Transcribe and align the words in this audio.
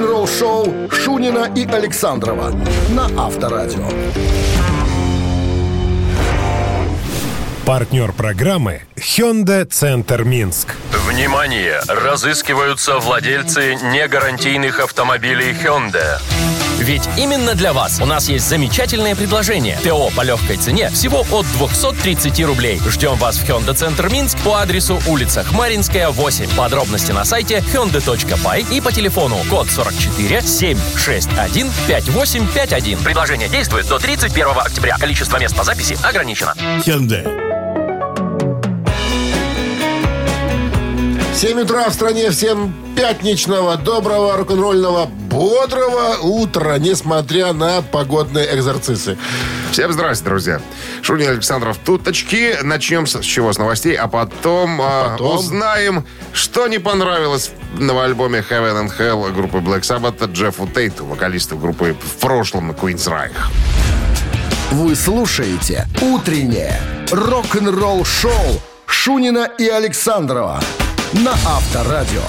рок-н-ролл-шоу 0.00 0.90
Шунина 0.90 1.52
и 1.54 1.66
Александрова 1.66 2.52
на 2.90 3.04
Авторадио. 3.22 3.86
Партнер 7.66 8.12
программы 8.12 8.82
Hyundai 8.96 9.64
Центр 9.64 10.24
Минск. 10.24 10.74
Внимание! 11.06 11.80
Разыскиваются 11.86 12.98
владельцы 12.98 13.74
негарантийных 13.74 14.80
автомобилей 14.80 15.52
Hyundai. 15.52 16.18
Ведь 16.80 17.08
именно 17.18 17.54
для 17.54 17.74
вас 17.74 18.00
у 18.00 18.06
нас 18.06 18.28
есть 18.28 18.48
замечательное 18.48 19.14
предложение. 19.14 19.78
ТО 19.84 20.10
по 20.16 20.22
легкой 20.22 20.56
цене 20.56 20.88
всего 20.90 21.26
от 21.30 21.46
230 21.52 22.40
рублей. 22.44 22.80
Ждем 22.88 23.16
вас 23.16 23.36
в 23.36 23.44
Hyundai 23.44 23.74
Центр 23.74 24.08
Минск 24.08 24.38
по 24.38 24.56
адресу 24.56 25.00
улица 25.06 25.44
Хмаринская, 25.44 26.08
8. 26.08 26.56
Подробности 26.56 27.12
на 27.12 27.24
сайте 27.24 27.58
hyundai.by 27.58 28.74
и 28.74 28.80
по 28.80 28.92
телефону 28.92 29.36
код 29.50 29.68
44 29.68 30.42
761 30.42 31.70
5851. 31.86 32.98
Предложение 32.98 33.48
действует 33.48 33.86
до 33.86 33.98
31 33.98 34.46
октября. 34.56 34.96
Количество 34.98 35.36
мест 35.38 35.54
по 35.54 35.64
записи 35.64 35.98
ограничено. 36.02 36.54
Hyundai. 36.86 37.49
7 41.40 41.58
утра 41.58 41.88
в 41.88 41.94
стране. 41.94 42.28
Всем 42.28 42.74
пятничного, 42.94 43.78
доброго, 43.78 44.36
рок-н-ролльного, 44.36 45.06
бодрого 45.06 46.18
утра, 46.20 46.76
несмотря 46.76 47.54
на 47.54 47.80
погодные 47.80 48.54
экзорцисы. 48.54 49.16
Всем 49.72 49.90
здрасте, 49.90 50.26
друзья. 50.26 50.60
Шунин 51.00 51.30
Александров 51.30 51.78
Туточки. 51.78 52.58
Начнем 52.62 53.06
с, 53.06 53.22
с 53.22 53.24
чего? 53.24 53.54
С 53.54 53.56
новостей, 53.56 53.94
а 53.94 54.06
потом, 54.06 54.82
а, 54.82 55.12
Потом? 55.12 55.38
узнаем, 55.38 56.04
что 56.34 56.68
не 56.68 56.78
понравилось 56.78 57.52
в 57.72 57.80
новом 57.80 58.02
альбоме 58.02 58.44
Heaven 58.46 58.88
and 58.88 58.92
Hell 58.98 59.32
группы 59.32 59.60
Black 59.60 59.80
Sabbath 59.80 60.30
Джеффу 60.30 60.66
Тейту, 60.66 61.06
вокалисту 61.06 61.56
группы 61.56 61.96
в 61.98 62.20
прошлом 62.20 62.72
Queen's 62.72 63.08
Reich. 63.08 63.32
Вы 64.72 64.94
слушаете 64.94 65.88
«Утреннее 66.02 66.78
рок-н-ролл-шоу» 67.10 68.60
Шунина 68.84 69.48
и 69.56 69.68
Александрова 69.68 70.60
на 71.12 71.32
Авторадио. 71.32 72.22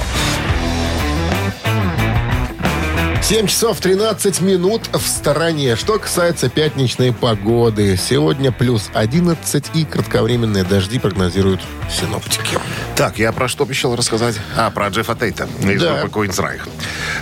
7 3.21 3.47
часов 3.47 3.79
13 3.79 4.41
минут 4.41 4.89
в 4.91 5.07
стороне. 5.07 5.75
Что 5.77 5.97
касается 5.99 6.49
пятничной 6.49 7.13
погоды. 7.13 7.95
Сегодня 7.95 8.51
плюс 8.51 8.89
11 8.93 9.71
и 9.73 9.85
кратковременные 9.85 10.63
дожди 10.65 10.99
прогнозируют 10.99 11.61
синоптики. 11.89 12.57
Так, 12.95 13.19
я 13.19 13.31
про 13.31 13.47
что 13.47 13.63
обещал 13.63 13.95
рассказать? 13.95 14.35
А, 14.57 14.69
про 14.71 14.89
Джеффа 14.89 15.15
Тейта 15.15 15.47
из 15.63 15.81
Да. 15.81 16.01
группы 16.01 16.25
Queen's 16.27 16.37
Reich. 16.39 16.61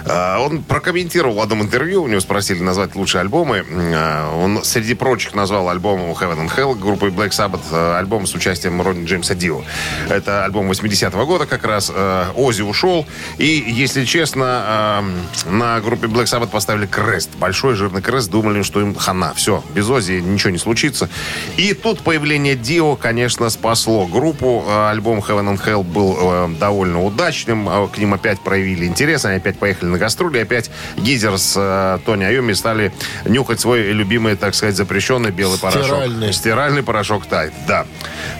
А, 0.05 0.39
Он 0.39 0.63
прокомментировал 0.63 1.35
в 1.35 1.39
одном 1.39 1.61
интервью, 1.61 2.03
у 2.03 2.07
него 2.07 2.19
спросили 2.19 2.61
назвать 2.61 2.95
лучшие 2.95 3.21
альбомы. 3.21 3.65
А, 3.69 4.35
Он, 4.35 4.63
среди 4.63 4.93
прочих, 4.93 5.35
назвал 5.35 5.69
альбом 5.69 5.99
Heaven 6.11 6.47
and 6.47 6.55
Hell 6.55 6.77
группы 6.77 7.07
Black 7.07 7.29
Sabbath, 7.29 7.61
а, 7.71 7.97
альбом 7.99 8.25
с 8.27 8.33
участием 8.33 8.81
Ронни 8.81 9.05
Джеймса 9.05 9.35
Дио. 9.35 9.63
Это 10.09 10.45
альбом 10.45 10.69
80-го 10.69 11.25
года 11.25 11.45
как 11.45 11.65
раз. 11.65 11.91
Ози 12.35 12.61
ушел. 12.61 13.05
И, 13.37 13.45
если 13.45 14.05
честно, 14.05 15.03
на 15.45 15.79
группе 15.81 16.07
Black 16.07 16.25
Sabbath 16.25 16.49
поставили 16.49 16.85
крест. 16.85 17.29
Большой 17.37 17.75
жирный 17.75 18.01
крест. 18.01 18.29
Думали, 18.29 18.63
что 18.63 18.81
им 18.81 18.95
хана. 18.95 19.33
Все, 19.33 19.63
без 19.73 19.89
Ози 19.89 20.19
ничего 20.19 20.51
не 20.51 20.57
случится. 20.57 21.09
И 21.57 21.73
тут 21.73 22.01
появление 22.01 22.55
Дио, 22.55 22.95
конечно, 22.95 23.49
спасло 23.49 24.05
группу. 24.07 24.63
Альбом 24.67 25.19
Heaven 25.19 25.55
and 25.55 25.63
Hell 25.63 25.83
был 25.83 26.55
довольно 26.57 27.03
удачным. 27.03 27.89
К 27.89 27.97
ним 27.97 28.13
опять 28.13 28.39
проявили 28.39 28.85
интерес. 28.85 29.25
Они 29.25 29.37
опять 29.37 29.57
поехали 29.57 29.88
на 29.89 29.97
гастроли. 29.97 30.39
Опять 30.39 30.69
Гизер 30.97 31.37
с 31.37 31.53
э, 31.57 31.99
Тони 32.05 32.23
Айоми 32.23 32.53
стали 32.53 32.93
нюхать 33.25 33.59
свой 33.59 33.91
любимый, 33.91 34.35
так 34.35 34.55
сказать, 34.55 34.75
запрещенный 34.75 35.31
белый 35.31 35.59
порошок. 35.59 35.83
Стиральный. 35.83 36.33
Стиральный 36.33 36.83
порошок 36.83 37.25
Тайд, 37.25 37.53
да. 37.67 37.85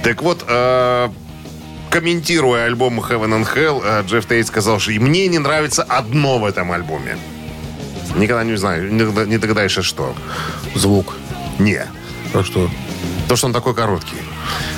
Так 0.03 0.21
вот, 0.21 0.45
э, 0.47 1.09
комментируя 1.89 2.65
альбом 2.65 2.99
Heaven 2.99 3.41
and 3.41 3.47
Hell, 3.55 3.81
э, 3.83 4.03
Джефф 4.07 4.25
Тейт 4.25 4.47
сказал, 4.47 4.79
что 4.79 4.91
«И 4.91 4.99
мне 4.99 5.27
не 5.27 5.39
нравится 5.39 5.83
одно 5.83 6.39
в 6.39 6.45
этом 6.45 6.71
альбоме. 6.71 7.17
Никогда 8.15 8.43
не 8.43 8.57
знаю, 8.57 8.91
не 8.91 9.37
догадаешься, 9.37 9.83
что. 9.83 10.15
Звук. 10.75 11.15
Не. 11.59 11.85
А 12.33 12.43
что? 12.43 12.69
То, 13.27 13.35
что 13.35 13.47
он 13.47 13.53
такой 13.53 13.75
короткий. 13.75 14.17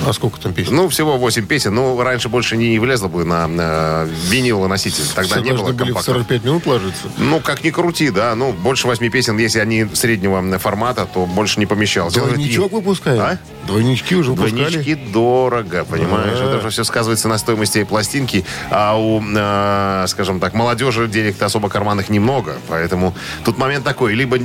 А 0.06 0.14
сколько 0.14 0.40
там 0.40 0.54
песен? 0.54 0.76
Ну, 0.76 0.90
всего 0.90 1.18
8 1.18 1.46
песен. 1.46 1.76
Ну, 1.76 2.02
раньше 2.02 2.30
больше 2.30 2.58
не 2.58 2.78
влезло 2.80 3.08
бы 3.08 3.24
на, 3.24 3.48
на 3.48 4.08
виниловый 4.30 4.70
носитель. 4.70 5.04
Тогда 5.14 5.36
Все 5.36 5.44
не 5.44 5.52
было 5.52 5.72
были 5.72 5.74
в 5.74 5.78
компактов. 5.78 6.16
45 6.16 6.44
минут 6.44 6.66
ложиться. 6.66 7.08
Ну, 7.18 7.40
как 7.40 7.64
ни 7.64 7.70
крути, 7.70 8.09
да. 8.09 8.36
Ну, 8.36 8.52
больше 8.54 8.88
восьми 8.88 9.09
песен, 9.09 9.38
если 9.38 9.59
они 9.59 9.86
среднего 9.94 10.42
формата, 10.59 11.08
то 11.12 11.26
больше 11.26 11.59
не 11.59 11.66
помещалось. 11.66 12.14
Двойничок 12.14 12.72
выпускают? 12.72 13.22
А? 13.22 13.38
Двойнички 13.68 14.16
уже 14.16 14.32
выпускали? 14.32 14.70
Двойнички 14.70 14.96
дорого, 14.96 15.86
понимаешь? 15.86 16.38
А. 16.40 16.50
Это 16.50 16.62
же 16.62 16.70
все 16.70 16.84
сказывается 16.84 17.28
на 17.28 17.38
стоимости 17.38 17.84
пластинки. 17.84 18.46
А 18.70 18.98
у, 18.98 19.22
э, 19.22 20.06
скажем 20.08 20.40
так, 20.40 20.53
молодежи 20.53 21.08
денег-то 21.08 21.46
особо 21.46 21.70
карманных 21.70 22.09
немного. 22.09 22.56
Поэтому 22.68 23.14
тут 23.46 23.58
момент 23.58 23.84
такой. 23.84 24.14
Либо 24.16 24.38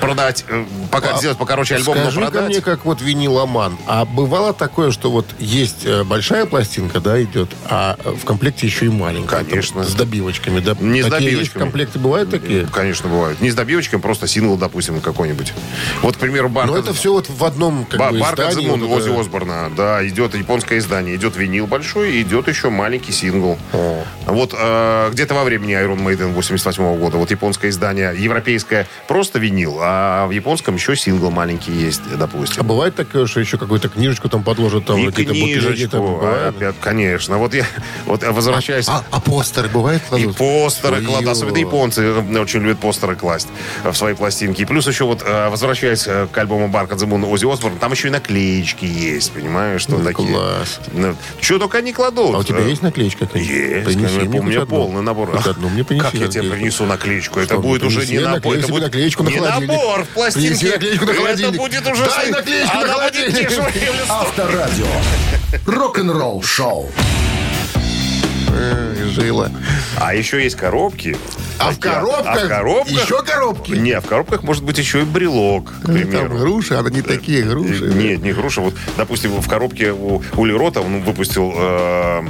продать, 0.00 0.44
э, 0.48 0.64
пока 0.90 1.14
А 1.14 1.18
сделать 1.18 1.38
покороче 1.38 1.76
альбом, 1.76 1.96
но 2.04 2.10
продать. 2.10 2.48
мне, 2.48 2.60
как 2.60 2.84
вот 2.84 3.00
виниломан. 3.00 3.76
А 3.86 4.04
бывало 4.04 4.52
такое, 4.68 4.90
что 4.90 5.10
вот 5.10 5.24
есть 5.38 5.84
э, 5.86 6.04
большая 6.04 6.44
пластинка, 6.46 7.00
да, 7.00 7.20
идет, 7.22 7.48
а 7.68 7.96
э, 8.04 8.10
в 8.10 8.24
комплекте 8.24 8.66
еще 8.66 8.86
и 8.86 8.88
маленькая. 8.90 9.44
Конечно. 9.44 9.82
Там, 9.82 9.90
с 9.90 9.94
добивочками, 9.94 10.60
да? 10.60 10.76
Не 10.78 11.02
с 11.02 11.06
Такие 11.06 11.30
есть 11.30 11.32
добивочками. 11.32 11.60
в 11.60 11.64
комплекте 11.64 11.98
бывают 11.98 12.30
такие? 12.30 12.66
Конечно, 12.72 13.08
бывают. 13.08 13.40
Не 13.40 13.50
с 13.50 13.54
добивочками, 13.54 14.00
просто 14.00 14.26
сингл, 14.26 14.56
допустим, 14.56 15.00
какой-нибудь. 15.00 15.52
Вот, 16.02 16.16
к 16.16 16.18
примеру, 16.20 16.48
Барк... 16.48 16.68
Но 16.70 16.76
это 16.76 16.92
все 16.92 17.12
вот 17.12 17.28
в 17.30 17.44
одном 17.44 17.84
как 17.86 17.98
Ба- 17.98 18.10
бы, 18.10 18.18
Барк 18.18 18.38
издании. 18.38 18.68
Вот 18.68 18.78
это- 18.82 18.86
Ози 18.92 19.20
Осборна, 19.20 19.70
да, 19.76 20.06
идет 20.06 20.34
японское 20.34 20.78
издание, 20.78 21.16
идет 21.16 21.36
винил 21.36 21.66
большой, 21.66 22.12
и 22.12 22.22
идет 22.22 22.46
еще 22.48 22.68
маленький 22.70 23.12
сингл. 23.12 23.58
Вот 24.26 24.54
э, 24.58 25.10
где-то 25.12 25.34
во 25.34 25.44
времени 25.44 25.74
Iron 25.74 25.98
Maiden 26.04 26.32
88 26.34 26.98
года, 26.98 27.16
вот 27.16 27.30
японское 27.30 27.70
издание, 27.70 28.14
европейское 28.16 28.86
просто 29.06 29.38
винил, 29.38 29.78
а 29.80 30.26
в 30.26 30.30
японском 30.30 30.74
еще 30.74 30.94
сингл 30.96 31.30
маленький 31.30 31.72
есть, 31.72 32.02
А 32.12 32.16
допустим. 32.16 32.66
бывает 32.66 32.94
такое, 32.94 33.26
что 33.26 33.40
еще 33.40 33.56
какую-то 33.58 33.88
книжечку 33.88 34.28
там 34.28 34.42
подложат, 34.58 34.84
там 34.84 34.98
и 34.98 35.06
какие-то 35.06 35.32
бутылки 35.34 35.58
книжечку, 35.58 35.90
там 35.90 36.02
а, 36.22 36.48
опять, 36.48 36.74
конечно. 36.80 37.38
Вот 37.38 37.54
я, 37.54 37.64
вот 38.06 38.22
я 38.22 38.32
возвращаюсь... 38.32 38.88
А, 38.88 39.04
а 39.10 39.20
постеры 39.20 39.68
бывает 39.68 40.02
И 40.06 40.08
кладут? 40.08 40.36
постеры 40.36 40.96
Ой, 40.96 41.04
кладут. 41.04 41.28
Особенно 41.28 41.56
японцы 41.58 42.02
э, 42.02 42.38
очень 42.40 42.60
любят 42.60 42.78
постеры 42.78 43.16
класть 43.16 43.48
э, 43.84 43.90
в 43.90 43.96
свои 43.96 44.14
пластинки. 44.14 44.62
И 44.62 44.64
плюс 44.64 44.86
еще 44.86 45.04
вот, 45.04 45.22
э, 45.24 45.48
возвращаясь 45.48 46.04
к 46.04 46.36
альбому 46.36 46.68
Барка 46.68 46.96
Дзимун 46.96 47.24
Ози 47.24 47.50
Осборн, 47.50 47.78
там 47.78 47.92
еще 47.92 48.08
и 48.08 48.10
наклеечки 48.10 48.84
есть, 48.84 49.32
понимаешь, 49.32 49.82
что 49.82 49.98
Ну, 49.98 50.04
такие. 50.04 50.28
класс. 50.28 50.80
Что 51.40 51.58
только 51.58 51.80
не 51.82 51.92
кладут. 51.92 52.34
А 52.34 52.38
у 52.38 52.42
тебя 52.42 52.60
есть 52.60 52.82
наклеечка? 52.82 53.28
Есть, 53.34 53.84
Принеси 53.86 54.20
мне 54.28 54.40
у 54.40 54.42
меня 54.42 54.66
полный 54.66 55.02
набор. 55.02 55.30
Хоть 55.36 55.46
одну 55.46 55.68
мне 55.68 55.84
принеси 55.84 56.04
Как 56.04 56.14
я 56.14 56.28
тебе 56.28 56.50
принесу 56.50 56.84
наклеечку? 56.84 57.40
Это 57.40 57.58
будет 57.58 57.82
ну, 57.82 57.88
уже 57.88 58.06
не 58.06 58.18
набор. 58.18 58.56
Это 58.56 58.68
будет 58.68 58.82
наклеечку 58.84 59.22
на 59.22 59.28
не 59.28 59.36
холодильник. 59.36 59.68
набор 59.70 60.04
в 60.04 60.08
пластинке. 60.08 60.48
Принеси 60.48 60.70
наклеечку 60.70 61.04
на 61.04 61.10
Это 61.10 61.20
холодильник. 61.20 61.58
будет 61.60 61.86
уже... 61.86 62.04
Дай 62.04 62.30
наклеечку 62.30 62.74
на 62.76 62.80
Она 62.82 62.92
будет 62.94 63.14
холодильник. 63.14 63.48
дешевле. 63.48 63.72
Авторадио. 64.48 64.86
Рок-н-ролл 65.66 66.42
шоу. 66.42 66.88
Э, 68.50 68.94
Жила. 69.10 69.50
А 70.00 70.14
еще 70.14 70.42
есть 70.42 70.56
коробки. 70.56 71.18
А 71.58 71.70
в 71.72 71.78
коробках? 71.78 72.24
А 72.26 72.46
в 72.46 72.48
коробках? 72.48 72.90
Еще 73.04 73.22
коробки? 73.22 73.72
Не, 73.72 74.00
в 74.00 74.06
коробках 74.06 74.42
может 74.44 74.64
быть 74.64 74.78
еще 74.78 75.02
и 75.02 75.04
брелок, 75.04 75.74
к 75.82 75.88
Ну, 75.88 75.92
примеру. 75.94 76.28
Там 76.30 76.38
груши, 76.38 76.74
а 76.74 76.82
не 76.88 77.02
такие 77.02 77.42
груши. 77.42 77.92
Нет, 77.94 78.22
не 78.22 78.32
груша. 78.32 78.62
Вот, 78.62 78.74
допустим, 78.96 79.32
в 79.38 79.46
коробке 79.48 79.92
у 79.92 80.22
Ули 80.36 80.52
Рота 80.52 80.80
он 80.80 81.02
выпустил 81.02 81.52
э, 81.54 82.22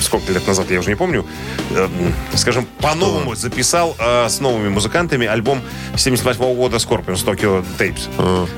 сколько 0.00 0.32
лет 0.32 0.46
назад, 0.46 0.70
я 0.70 0.78
уже 0.80 0.90
не 0.90 0.96
помню, 0.96 1.26
э, 1.70 1.88
скажем, 2.34 2.66
по-новому 2.80 3.34
записал 3.34 3.96
э, 3.98 4.28
с 4.28 4.40
новыми 4.40 4.68
музыкантами 4.68 5.26
альбом 5.26 5.60
78 5.96 6.54
года 6.54 6.76
Scorpions 6.76 7.24
Tokyo 7.24 7.64
Tapes. 7.78 8.08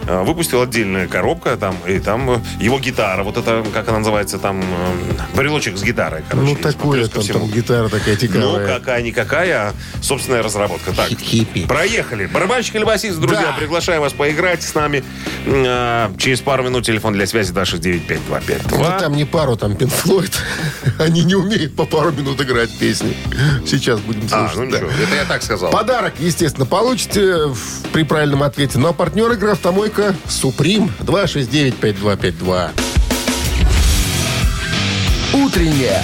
Э, 0.07 0.23
выпустил 0.25 0.63
отдельная 0.63 1.07
коробка 1.09 1.57
там, 1.57 1.77
и 1.87 1.99
там 1.99 2.31
э, 2.31 2.39
его 2.61 2.79
гитара, 2.79 3.23
вот 3.23 3.37
это, 3.37 3.65
как 3.73 3.89
она 3.89 3.99
называется, 3.99 4.39
там, 4.39 4.61
э, 4.61 5.37
брелочек 5.37 5.77
с 5.77 5.83
гитарой, 5.83 6.23
короче. 6.29 6.51
Ну, 6.51 6.57
такое 6.57 7.07
там, 7.09 7.23
там 7.25 7.49
гитара 7.51 7.89
такая 7.89 8.15
Ну, 8.15 8.21
тиковая. 8.21 8.67
какая-никакая, 8.79 9.69
а 9.71 9.75
собственная 10.03 10.43
разработка. 10.43 10.93
Так, 10.93 11.09
Хиппи. 11.11 11.67
проехали. 11.67 12.27
Барабанщик 12.27 12.75
или 12.77 12.85
басист, 12.85 13.19
друзья, 13.19 13.49
Да. 13.49 13.53
приглашаем 13.53 14.01
вас 14.03 14.13
поиграть 14.13 14.63
с 14.63 14.75
нами. 14.75 15.03
А, 15.47 16.13
Через 16.19 16.41
пару 16.41 16.63
минут 16.65 16.85
телефон 16.85 17.15
для 17.15 17.27
связи 17.27 17.53
269-5252. 17.53 18.79
Ну, 18.79 18.99
там 18.99 19.13
не 19.15 19.25
пару, 19.25 19.57
там 19.57 19.77
Пинк 19.77 19.93
Флойд. 19.93 20.33
Они 20.99 21.23
не 21.31 21.37
умеют 21.37 21.77
по 21.77 21.85
пару 21.87 22.11
минут 22.11 22.41
играть 22.41 22.71
песни. 22.71 23.17
Сейчас 23.65 24.00
будем 24.00 24.27
А, 24.32 24.49
слушать. 24.49 24.56
ну 24.56 24.71
да. 24.71 24.79
ничего, 24.79 24.91
это 24.91 25.15
я 25.15 25.25
так 25.25 25.43
сказал. 25.44 25.71
Подарок, 25.71 26.15
естественно, 26.19 26.67
получите 26.67 27.47
в- 27.47 27.82
при 27.93 28.03
правильном 28.03 28.43
ответе. 28.43 28.81
Ну 28.81 28.88
а 28.88 28.93
партнер 28.93 29.31
игры 29.31 29.53
«Автомойка» 29.53 30.17
«Суприм» 30.29 30.93
269-5252. 30.99 32.73
Утреннее 35.32 36.03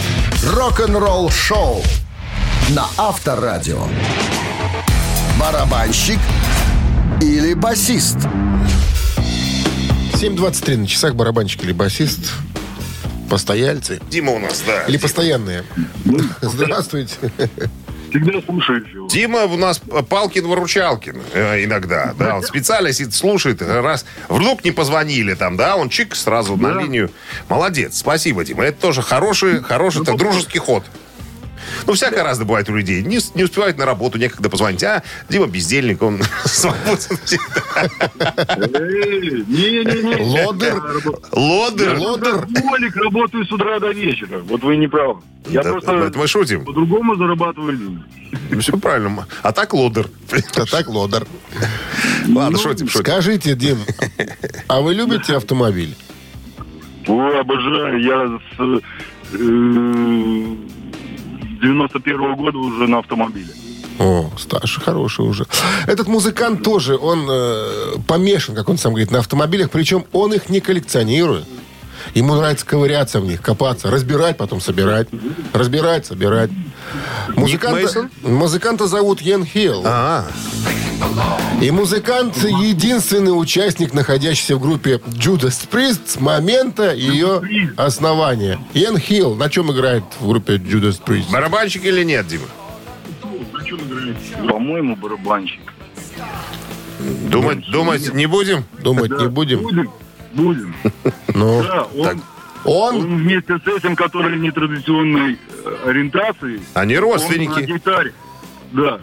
рок-н-ролл 0.54 1.28
шоу 1.30 1.82
на 2.68 2.86
Авторадио. 2.96 3.82
Барабанщик 5.40 6.20
или 7.20 7.54
басист? 7.54 8.18
7.23 10.14 10.76
на 10.76 10.86
часах 10.86 11.16
барабанщик 11.16 11.64
или 11.64 11.72
басист. 11.72 12.32
Постояльцы. 13.28 14.00
Дима 14.10 14.32
у 14.32 14.38
нас, 14.38 14.62
да. 14.66 14.82
Или 14.84 14.96
постоянные. 14.96 15.64
Здравствуйте. 16.40 17.16
Всегда 18.10 18.32
его. 18.32 19.08
Дима 19.08 19.44
у 19.44 19.56
нас 19.56 19.80
Палкин-выручалкин 19.80 21.20
э, 21.34 21.64
иногда, 21.64 22.14
да, 22.18 22.36
он 22.36 22.42
специально 22.42 22.92
сидит, 22.92 23.14
слушает, 23.14 23.60
раз 23.60 24.06
вдруг 24.28 24.64
не 24.64 24.70
позвонили 24.70 25.34
там, 25.34 25.56
да, 25.56 25.76
он 25.76 25.88
чик 25.88 26.14
сразу 26.14 26.56
на 26.56 26.80
линию. 26.80 27.10
Молодец, 27.48 27.98
спасибо, 27.98 28.44
Дима, 28.44 28.64
это 28.64 28.80
тоже 28.80 29.02
хороший, 29.02 29.62
хороший, 29.62 30.04
так, 30.04 30.16
дружеский 30.16 30.58
ход. 30.58 30.84
Ну, 31.86 31.92
всякое 31.94 32.22
разное 32.22 32.46
бывает 32.46 32.68
у 32.68 32.74
людей. 32.74 33.02
Не, 33.02 33.18
не 33.34 33.44
успевает 33.44 33.78
на 33.78 33.84
работу, 33.86 34.18
некогда 34.18 34.48
позвонить. 34.50 34.82
А 34.84 35.02
Дима 35.28 35.46
бездельник, 35.46 36.02
он 36.02 36.20
свободен. 36.44 37.18
Лодер. 40.20 40.82
Лодер. 41.32 41.98
Лодер. 41.98 42.34
Алкоголик, 42.34 42.96
работаю 42.96 43.44
с 43.46 43.52
утра 43.52 43.78
до 43.80 43.90
вечера. 43.92 44.38
Вот 44.40 44.62
вы 44.62 44.76
не 44.76 44.88
правы. 44.88 45.20
Я 45.48 45.62
Да, 45.62 45.72
просто 45.72 45.92
это 45.92 46.18
мы 46.18 46.26
шутим. 46.26 46.64
по-другому 46.64 47.14
зарабатываю 47.16 47.76
деньги. 47.76 48.60
Все 48.60 48.76
правильно. 48.76 49.26
А 49.42 49.52
так 49.52 49.72
лодер. 49.74 50.08
А 50.56 50.64
так 50.66 50.88
лодер. 50.88 51.26
Ладно, 52.28 52.58
шутим, 52.58 52.88
шутим. 52.88 53.04
Скажите, 53.12 53.54
Дим, 53.54 53.78
а 54.66 54.80
вы 54.80 54.94
любите 54.94 55.36
автомобиль? 55.36 55.94
Ой, 57.06 57.40
обожаю. 57.40 58.02
Я 58.02 58.38
с 58.56 58.80
э, 59.34 60.56
91 61.60 62.34
года 62.36 62.58
уже 62.58 62.86
на 62.86 62.98
автомобиле. 62.98 63.52
О, 63.98 64.30
старший, 64.36 64.82
хороший 64.82 65.24
уже. 65.24 65.46
Этот 65.86 66.06
музыкант 66.06 66.62
тоже, 66.62 66.96
он 66.96 67.26
э, 67.30 67.96
помешан, 68.06 68.54
как 68.54 68.68
он 68.68 68.76
сам 68.76 68.92
говорит, 68.92 69.10
на 69.10 69.20
автомобилях, 69.20 69.70
причем 69.70 70.04
он 70.12 70.34
их 70.34 70.50
не 70.50 70.60
коллекционирует. 70.60 71.44
Ему 72.14 72.34
нравится 72.34 72.64
ковыряться 72.66 73.20
в 73.20 73.24
них, 73.26 73.42
копаться, 73.42 73.90
разбирать, 73.90 74.36
потом 74.36 74.60
собирать. 74.60 75.08
Разбирать, 75.52 76.06
собирать. 76.06 76.50
Музыканта, 77.34 78.08
музыканта 78.22 78.86
зовут 78.86 79.20
Йен 79.20 79.44
Хилл. 79.44 79.82
А, 79.84 80.26
И 81.60 81.70
музыкант 81.70 82.36
единственный 82.44 83.30
участник, 83.38 83.92
находящийся 83.92 84.56
в 84.56 84.60
группе 84.60 85.00
Judas 85.08 85.68
Priest 85.70 86.00
с 86.06 86.20
момента 86.20 86.94
ее 86.94 87.42
основания. 87.76 88.58
Йен 88.72 88.98
Хилл 88.98 89.34
на 89.34 89.50
чем 89.50 89.72
играет 89.72 90.04
в 90.20 90.28
группе 90.28 90.56
Judas 90.56 91.00
Priest? 91.04 91.30
барабанщик 91.32 91.84
или 91.84 92.02
нет, 92.04 92.26
Дима? 92.28 92.44
По-моему, 94.48 94.96
барабанщик. 94.96 95.60
Думать, 97.30 97.68
думать 97.70 98.14
не 98.14 98.26
будем? 98.26 98.64
Думать 98.82 99.10
не 99.10 99.28
будем. 99.28 99.62
Будем. 99.62 99.90
Будем. 100.36 100.74
Ну, 101.34 101.62
Да, 101.62 101.82
он, 101.96 102.04
Так. 102.04 102.16
он 102.64 102.96
он 102.96 103.16
вместе 103.18 103.58
с 103.58 103.66
этим, 103.66 103.94
который 103.96 104.38
нетрадиционной 104.38 105.38
э, 105.64 105.76
ориентации, 105.86 106.60
Они 106.74 106.94
он 106.96 107.00
на 107.02 107.12
родственники. 107.12 107.60
гитаре. 107.64 108.12
Да. 108.72 109.00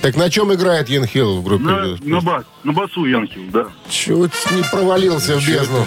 Так 0.00 0.16
на 0.16 0.30
чем 0.30 0.52
играет 0.54 0.88
Йен 0.88 1.06
Хилл 1.06 1.40
в 1.40 1.44
группе? 1.44 1.64
На, 1.64 1.96
на 2.00 2.20
бас. 2.20 2.44
На 2.64 2.72
басу 2.72 3.04
Янхил, 3.04 3.42
да. 3.52 3.66
Чуть 3.88 4.32
не 4.50 4.62
провалился 4.70 5.36
в 5.36 5.46
бездну. 5.46 5.86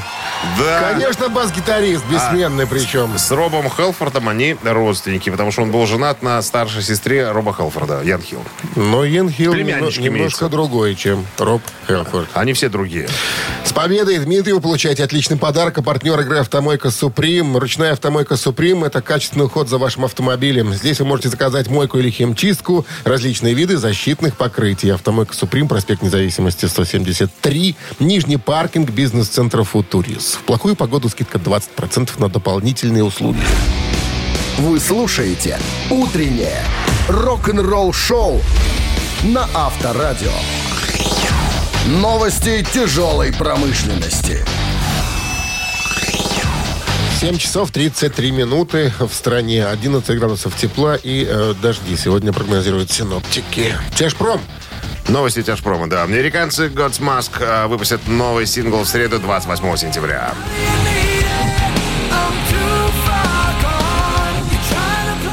Да. 0.57 0.91
Конечно, 0.91 1.29
бас-гитарист, 1.29 2.03
бессменный 2.11 2.65
причем. 2.65 3.17
С 3.17 3.29
Робом 3.31 3.69
Хелфордом 3.69 4.27
они 4.27 4.57
родственники, 4.63 5.29
потому 5.29 5.51
что 5.51 5.61
он 5.61 5.71
был 5.71 5.85
женат 5.85 6.23
на 6.23 6.41
старшей 6.41 6.81
сестре 6.81 7.29
Роба 7.31 7.53
Хелфорда, 7.53 8.01
Ян 8.03 8.21
Хилл. 8.21 8.43
Но 8.75 9.05
Йен 9.05 9.29
Хилл 9.29 9.53
немножко 9.53 10.07
имеется. 10.07 10.49
другой, 10.49 10.95
чем 10.95 11.25
Роб 11.37 11.61
Хелфорд. 11.87 12.29
Они 12.33 12.53
все 12.53 12.69
другие. 12.69 13.07
С 13.63 13.73
победой, 13.73 14.17
Дмитрий, 14.17 14.53
вы 14.53 14.61
получаете 14.61 15.03
отличный 15.03 15.37
подарок. 15.37 15.77
А 15.77 15.81
партнер 15.81 16.19
игры 16.19 16.39
«Автомойка 16.39 16.89
Суприм». 16.89 17.55
Ручная 17.55 17.93
«Автомойка 17.93 18.35
Суприм»— 18.35 18.83
это 18.85 19.01
качественный 19.01 19.45
уход 19.45 19.69
за 19.69 19.77
вашим 19.77 20.03
автомобилем. 20.03 20.73
Здесь 20.73 20.99
вы 20.99 21.05
можете 21.05 21.29
заказать 21.29 21.69
мойку 21.69 21.99
или 21.99 22.09
химчистку, 22.09 22.85
различные 23.03 23.53
виды 23.53 23.77
защитных 24.01 24.35
покрытий. 24.35 24.89
«Автомойка 24.89 25.35
Суприм», 25.35 25.67
проспект 25.67 26.01
Независимости, 26.01 26.65
173, 26.65 27.75
Нижний 27.99 28.37
паркинг, 28.37 28.89
бизнес-центр 28.89 29.63
«Футурис». 29.63 30.39
В 30.41 30.43
плохую 30.43 30.75
погоду 30.75 31.07
скидка 31.07 31.37
20% 31.37 32.19
на 32.19 32.27
дополнительные 32.27 33.03
услуги. 33.03 33.39
Вы 34.57 34.79
слушаете 34.79 35.59
«Утреннее 35.91 36.65
рок-н-ролл-шоу» 37.09 38.41
на 39.23 39.47
Авторадио. 39.53 40.33
Новости 41.85 42.65
тяжелой 42.73 43.31
промышленности. 43.31 44.43
7 47.21 47.37
часов 47.37 47.69
33 47.69 48.31
минуты 48.31 48.91
в 48.99 49.13
стране, 49.13 49.63
11 49.67 50.17
градусов 50.17 50.57
тепла 50.57 50.95
и 50.95 51.23
э, 51.29 51.53
дожди. 51.61 51.95
Сегодня 51.95 52.33
прогнозируют 52.33 52.89
синоптики. 52.89 53.75
Тяжпром. 53.95 54.41
Новости 55.07 55.43
тяжпрома, 55.43 55.87
да. 55.87 56.01
Американцы 56.01 56.65
Godsmask 56.65 57.39
э, 57.39 57.67
выпустят 57.67 58.07
новый 58.07 58.47
сингл 58.47 58.79
в 58.79 58.87
среду 58.87 59.19
28 59.19 59.77
сентября. 59.77 60.33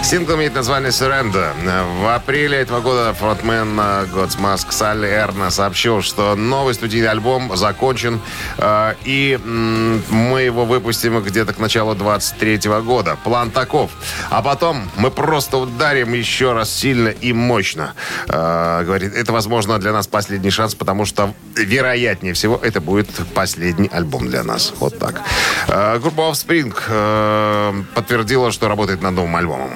Сингл 0.09 0.37
имеет 0.37 0.55
название 0.55 0.91
«Surrender». 0.91 1.53
В 2.01 2.15
апреле 2.15 2.57
этого 2.57 2.81
года 2.81 3.13
фронтмен 3.13 3.79
э, 3.79 4.07
Godsmask 4.07 4.73
Салли 4.73 5.07
Эрна 5.07 5.51
сообщил, 5.51 6.01
что 6.01 6.35
новый 6.35 6.73
студийный 6.73 7.11
альбом 7.11 7.55
закончен, 7.55 8.19
э, 8.57 8.95
и 9.05 9.39
мы 9.45 10.41
его 10.41 10.65
выпустим 10.65 11.21
где-то 11.21 11.53
к 11.53 11.59
началу 11.59 11.95
23 11.95 12.81
года. 12.81 13.19
План 13.23 13.51
таков. 13.51 13.91
А 14.31 14.41
потом 14.41 14.91
мы 14.97 15.11
просто 15.11 15.59
ударим 15.59 16.15
еще 16.15 16.55
раз 16.55 16.71
сильно 16.75 17.09
и 17.09 17.35
мощно. 17.35 17.93
Э, 18.29 18.85
Говорит, 18.87 19.13
это, 19.15 19.31
возможно, 19.35 19.79
для 19.79 19.93
нас 19.93 20.07
последний 20.07 20.51
шанс, 20.51 20.75
потому 20.75 21.05
что, 21.05 21.35
вероятнее 21.55 22.33
всего, 22.33 22.59
это 22.63 22.81
будет 22.81 23.11
последний 23.35 23.91
альбом 23.93 24.31
для 24.31 24.43
нас. 24.43 24.73
Вот 24.81 24.99
так. 24.99 25.21
Э, 25.69 25.99
Группа 25.99 26.23
Offspring 26.23 26.75
э, 26.89 27.83
подтвердила, 27.95 28.51
что 28.53 28.69
работает 28.69 29.03
над 29.03 29.13
новым 29.15 29.37
альбомом. 29.37 29.71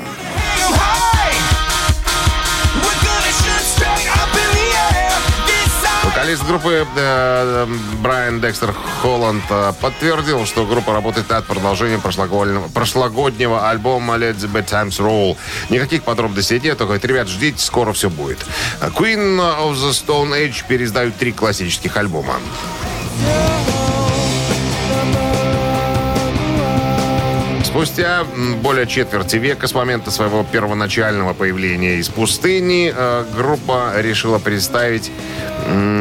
Вокалист 6.04 6.46
группы 6.46 6.86
э, 6.96 7.66
Брайан 8.02 8.40
Декстер 8.40 8.74
Холланд 9.02 9.42
подтвердил, 9.80 10.46
что 10.46 10.64
группа 10.64 10.92
работает 10.94 11.28
над 11.28 11.44
продолжением 11.46 12.00
прошлогоднего, 12.00 12.68
прошлогоднего 12.68 13.68
альбома 13.68 14.16
Let 14.16 14.36
the 14.36 14.50
Bad 14.50 14.68
Times 14.68 14.98
Roll. 14.98 15.36
Никаких 15.68 16.04
подробностей 16.04 16.58
нет, 16.60 16.78
только 16.78 17.06
ребят, 17.06 17.28
ждите, 17.28 17.58
скоро 17.58 17.92
все 17.92 18.08
будет. 18.08 18.38
Queen 18.80 19.38
of 19.38 19.74
the 19.74 19.90
Stone 19.90 20.30
Age 20.30 20.64
переиздают 20.66 21.16
три 21.16 21.32
классических 21.32 21.96
альбома. 21.96 22.34
Спустя 27.72 28.26
более 28.62 28.86
четверти 28.86 29.36
века 29.36 29.66
с 29.66 29.72
момента 29.72 30.10
своего 30.10 30.44
первоначального 30.44 31.32
появления 31.32 31.96
из 31.96 32.10
пустыни 32.10 32.92
э, 32.94 33.24
группа 33.34 33.94
решила 33.96 34.38
представить 34.38 35.10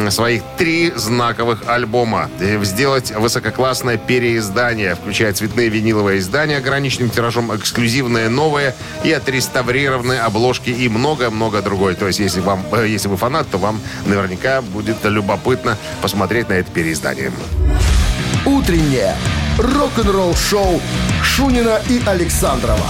своих 0.10 0.44
три 0.58 0.92
знаковых 0.94 1.70
альбома. 1.70 2.30
Сделать 2.63 3.12
высококлассное 3.12 3.96
переиздание, 3.96 4.96
включая 4.96 5.32
цветные 5.32 5.70
виниловые 5.70 6.20
издания 6.20 6.58
ограниченным 6.58 7.10
тиражом, 7.10 7.56
эксклюзивные 7.56 8.28
новые 8.28 8.75
и 9.06 9.13
отреставрированные 9.13 10.20
обложки 10.20 10.72
и 10.72 10.90
много-много 10.90 11.62
другое. 11.62 11.96
То 11.96 12.08
есть, 12.08 12.20
если, 12.20 12.42
вам, 12.42 12.66
э, 12.74 12.86
если 12.90 13.08
вы 13.08 13.16
фанат, 13.16 13.50
то 13.50 13.58
вам 13.58 13.80
наверняка 14.06 14.62
будет 14.62 14.98
любопытно 15.06 15.78
посмотреть 16.01 16.50
на 16.50 16.54
это 16.54 16.70
переиздание. 16.70 17.32
«Утреннее 18.46 19.16
рок-н-ролл-шоу» 19.58 20.82
Шунина 21.24 21.82
и 21.90 22.01
Александрова 22.06 22.88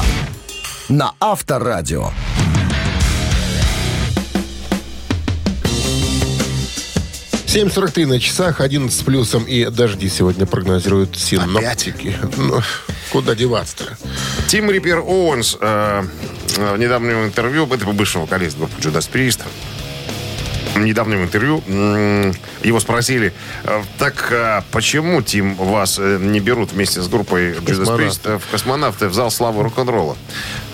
на 0.90 1.14
Авторадио. 1.20 2.12
Семь 7.46 7.70
сорок 7.70 7.92
три 7.92 8.06
на 8.06 8.20
часах, 8.20 8.62
11 8.62 8.98
с 8.98 9.04
плюсом 9.04 9.44
и 9.44 9.66
дожди 9.66 10.08
сегодня 10.08 10.46
прогнозируют 10.46 11.18
синоптики. 11.18 12.16
Ну, 12.38 12.62
куда 13.12 13.36
деваться-то? 13.36 13.98
Тим 14.48 14.72
Риппер 14.72 15.00
Оуэнс 15.00 15.58
э, 15.60 16.04
э, 16.58 16.74
в 16.74 16.78
недавнем 16.78 17.26
интервью, 17.26 17.68
это 17.68 17.86
бывший 17.88 18.22
вокалист 18.22 18.58
группы 18.58 18.80
Judas 18.80 19.10
Priest, 19.12 19.42
недавнем 20.76 21.24
интервью 21.24 21.64
его 22.64 22.80
спросили, 22.80 23.34
э, 23.64 23.82
так 23.98 24.30
а 24.32 24.64
почему, 24.72 25.22
Тим, 25.22 25.56
вас 25.56 25.98
э, 26.00 26.18
не 26.20 26.40
берут 26.40 26.72
вместе 26.72 27.02
с 27.02 27.08
группой 27.08 27.54
Judas 27.54 27.80
Космонавты. 27.80 28.04
Priest 28.04 28.22
э, 28.26 28.38
в 28.40 28.52
космонавты 28.52 29.08
в 29.08 29.14
зал 29.14 29.32
славы 29.32 29.64
рок-н-ролла? 29.64 30.18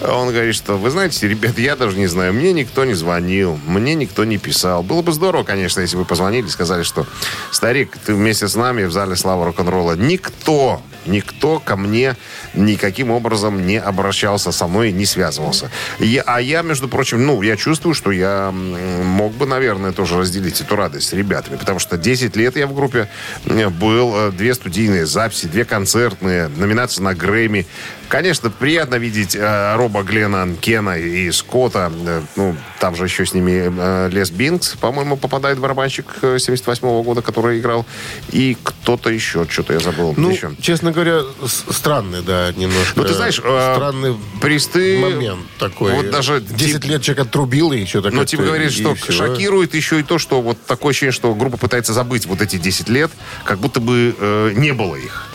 Он 0.01 0.29
говорит, 0.29 0.55
что, 0.55 0.77
вы 0.77 0.89
знаете, 0.89 1.27
ребят, 1.27 1.57
я 1.57 1.75
даже 1.75 1.97
не 1.97 2.07
знаю, 2.07 2.33
мне 2.33 2.53
никто 2.53 2.85
не 2.85 2.93
звонил, 2.93 3.59
мне 3.65 3.95
никто 3.95 4.25
не 4.25 4.37
писал. 4.37 4.83
Было 4.83 5.01
бы 5.01 5.11
здорово, 5.11 5.43
конечно, 5.43 5.81
если 5.81 5.97
бы 5.97 6.05
позвонили 6.05 6.47
и 6.47 6.49
сказали, 6.49 6.83
что, 6.83 7.05
старик, 7.51 7.97
ты 8.05 8.13
вместе 8.13 8.47
с 8.47 8.55
нами 8.55 8.83
в 8.83 8.91
зале 8.91 9.15
славы 9.15 9.45
рок-н-ролла. 9.45 9.95
Никто, 9.95 10.81
никто 11.05 11.59
ко 11.59 11.75
мне 11.75 12.15
никаким 12.53 13.11
образом 13.11 13.65
не 13.65 13.77
обращался 13.79 14.51
со 14.51 14.67
мной, 14.67 14.91
не 14.91 15.05
связывался. 15.05 15.69
Я- 15.99 16.23
а 16.25 16.41
я, 16.41 16.61
между 16.61 16.87
прочим, 16.87 17.25
ну, 17.25 17.41
я 17.41 17.55
чувствую, 17.55 17.93
что 17.93 18.11
я 18.11 18.51
мог 18.51 19.33
бы, 19.33 19.45
наверное, 19.45 19.91
тоже 19.91 20.17
разделить 20.17 20.61
эту 20.61 20.75
радость 20.75 21.09
с 21.09 21.13
ребятами, 21.13 21.57
потому 21.57 21.79
что 21.79 21.97
10 21.97 22.35
лет 22.35 22.55
я 22.57 22.67
в 22.67 22.73
группе 22.75 23.07
э, 23.45 23.69
был, 23.69 24.13
э, 24.15 24.31
две 24.31 24.53
студийные 24.53 25.05
записи, 25.05 25.47
две 25.47 25.65
концертные, 25.65 26.47
номинация 26.47 27.03
на 27.03 27.13
Грэмми. 27.13 27.65
Конечно, 28.09 28.49
приятно 28.49 28.95
видеть 28.95 29.35
э, 29.35 29.75
Роба 29.75 30.03
Глена, 30.03 30.47
Кена 30.61 30.97
и 30.97 31.29
Скотта. 31.31 31.91
Э, 32.05 32.21
ну, 32.35 32.55
там 32.79 32.95
же 32.95 33.03
еще 33.05 33.25
с 33.25 33.33
ними 33.33 33.71
э, 33.77 34.09
Лес 34.11 34.31
Бинкс, 34.31 34.75
по-моему, 34.75 35.17
попадает 35.17 35.59
барабанщик 35.59 36.05
э, 36.21 36.37
78 36.39 37.03
года, 37.03 37.21
который 37.21 37.59
играл. 37.59 37.85
И 38.31 38.55
кто-то 38.63 39.09
еще, 39.09 39.45
что-то 39.49 39.73
я 39.73 39.79
забыл. 39.79 40.13
Ну, 40.17 40.31
еще. 40.31 40.51
честно 40.61 40.91
говоря, 40.91 41.21
странный, 41.45 42.21
да, 42.21 42.46
немножко. 42.55 42.93
Ну, 42.95 43.03
ты 43.03 43.13
знаешь, 43.13 43.39
э, 43.43 43.73
странный 43.75 44.15
Присты... 44.39 44.99
момент 44.99 45.41
такой. 45.59 45.93
Вот 45.93 46.09
даже 46.09 46.39
10 46.39 46.81
тип- 46.83 46.91
лет 46.91 47.01
человек 47.01 47.27
отрубил, 47.27 47.71
и 47.73 47.79
еще 47.79 48.01
так 48.01 48.13
Но 48.13 48.19
как-то, 48.19 48.37
Тим 48.37 48.45
говорит, 48.45 48.71
и 48.71 48.73
что 48.73 48.95
всё. 48.95 49.11
шокирует 49.11 49.73
еще 49.75 49.99
и 49.99 50.03
то, 50.03 50.17
что 50.17 50.41
вот 50.41 50.57
такое 50.65 50.91
ощущение, 50.91 51.11
что 51.11 51.33
группа 51.35 51.57
пытается 51.57 51.93
забыть 51.93 52.25
вот 52.25 52.41
эти 52.41 52.57
10 52.57 52.87
лет, 52.89 53.11
как 53.43 53.59
будто 53.59 53.79
бы 53.79 54.15
э, 54.17 54.51
не 54.55 54.73
было 54.73 54.95
их. 54.95 55.27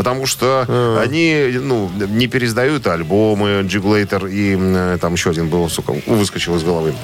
Потому 0.00 0.24
что 0.24 0.64
А. 0.66 1.00
они 1.02 1.50
ну, 1.60 1.90
не 2.08 2.26
пересдают 2.26 2.86
альбомы 2.86 3.60
Джиглейтер 3.64 4.28
и 4.28 4.54
м, 4.54 4.98
там 4.98 5.12
еще 5.12 5.28
один 5.28 5.48
был, 5.50 5.68
сука, 5.68 5.94
выскочил 6.06 6.56
из 6.56 6.62
головы. 6.62 6.94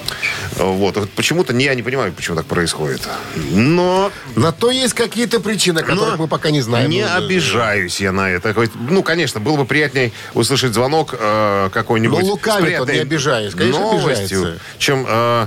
Вот. 0.57 0.97
Вот 0.97 1.11
Почему-то 1.11 1.53
не, 1.53 1.65
я 1.67 1.75
не 1.75 1.83
понимаю, 1.83 2.11
почему 2.15 2.39
так 2.39 2.47
происходит. 2.47 3.07
Но 3.53 4.11
На 4.35 4.51
то 4.51 4.71
есть 4.71 4.95
какие-то 4.95 5.41
причины, 5.41 5.81
которых 5.83 6.17
но 6.17 6.23
мы 6.23 6.27
пока 6.27 6.49
не 6.51 6.63
знаем. 6.63 6.89
Не 6.89 7.05
Ну, 7.05 7.17
обижаюсь 7.27 8.01
я 8.01 8.13
на 8.13 8.31
это. 8.31 8.55
Хоть, 8.55 8.71
Ну, 8.75 9.03
конечно, 9.03 9.41
было 9.41 9.59
бы 9.59 9.67
приятнее 9.67 10.13
услышать 10.33 10.73
звонок 10.73 11.15
э, 11.19 11.69
какой-нибудь. 11.75 12.23
Ну, 12.23 12.31
лукавит 12.31 12.81
он, 12.81 12.89
не 12.89 12.99
обижаясь. 13.01 13.53
Конечно, 13.55 13.79
новостью, 13.79 14.39
обижается. 14.39 14.61
чем... 14.79 15.05
э, 15.07 15.47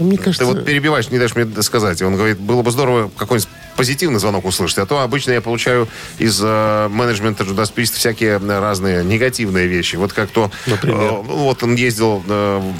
Мне 0.00 0.16
кажется, 0.18 0.40
ты 0.40 0.46
вот 0.46 0.64
перебиваешь, 0.64 1.10
не 1.10 1.18
даешь 1.18 1.36
мне 1.36 1.62
сказать. 1.62 2.02
Он 2.02 2.16
говорит, 2.16 2.38
было 2.40 2.62
бы 2.62 2.72
здорово 2.72 3.08
какой-нибудь 3.16 3.48
позитивный 3.78 4.18
звонок 4.20 4.44
услышать. 4.44 4.78
А 4.78 4.86
то 4.86 5.00
обычно 5.00 5.30
я 5.32 5.40
получаю 5.40 5.88
из 6.18 6.38
э, 6.42 6.88
менеджмента 6.90 7.44
Judas 7.44 7.72
всякие 7.94 8.38
э, 8.42 8.58
разные 8.60 9.04
негативные 9.04 9.68
вещи. 9.68 9.96
Вот 9.96 10.12
как 10.12 10.30
то... 10.30 10.50
Например? 10.66 10.98
э, 11.00 11.10
вот 11.22 11.62
он 11.62 11.76
ездил 11.76 12.22
э, 12.28 12.72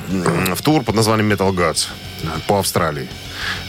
в- 0.55 0.63
тур 0.63 0.83
под 0.83 0.97
названием 0.97 1.33
Metal 1.33 1.51
Gods 1.55 1.87
по 2.49 2.59
Австралии. 2.59 3.09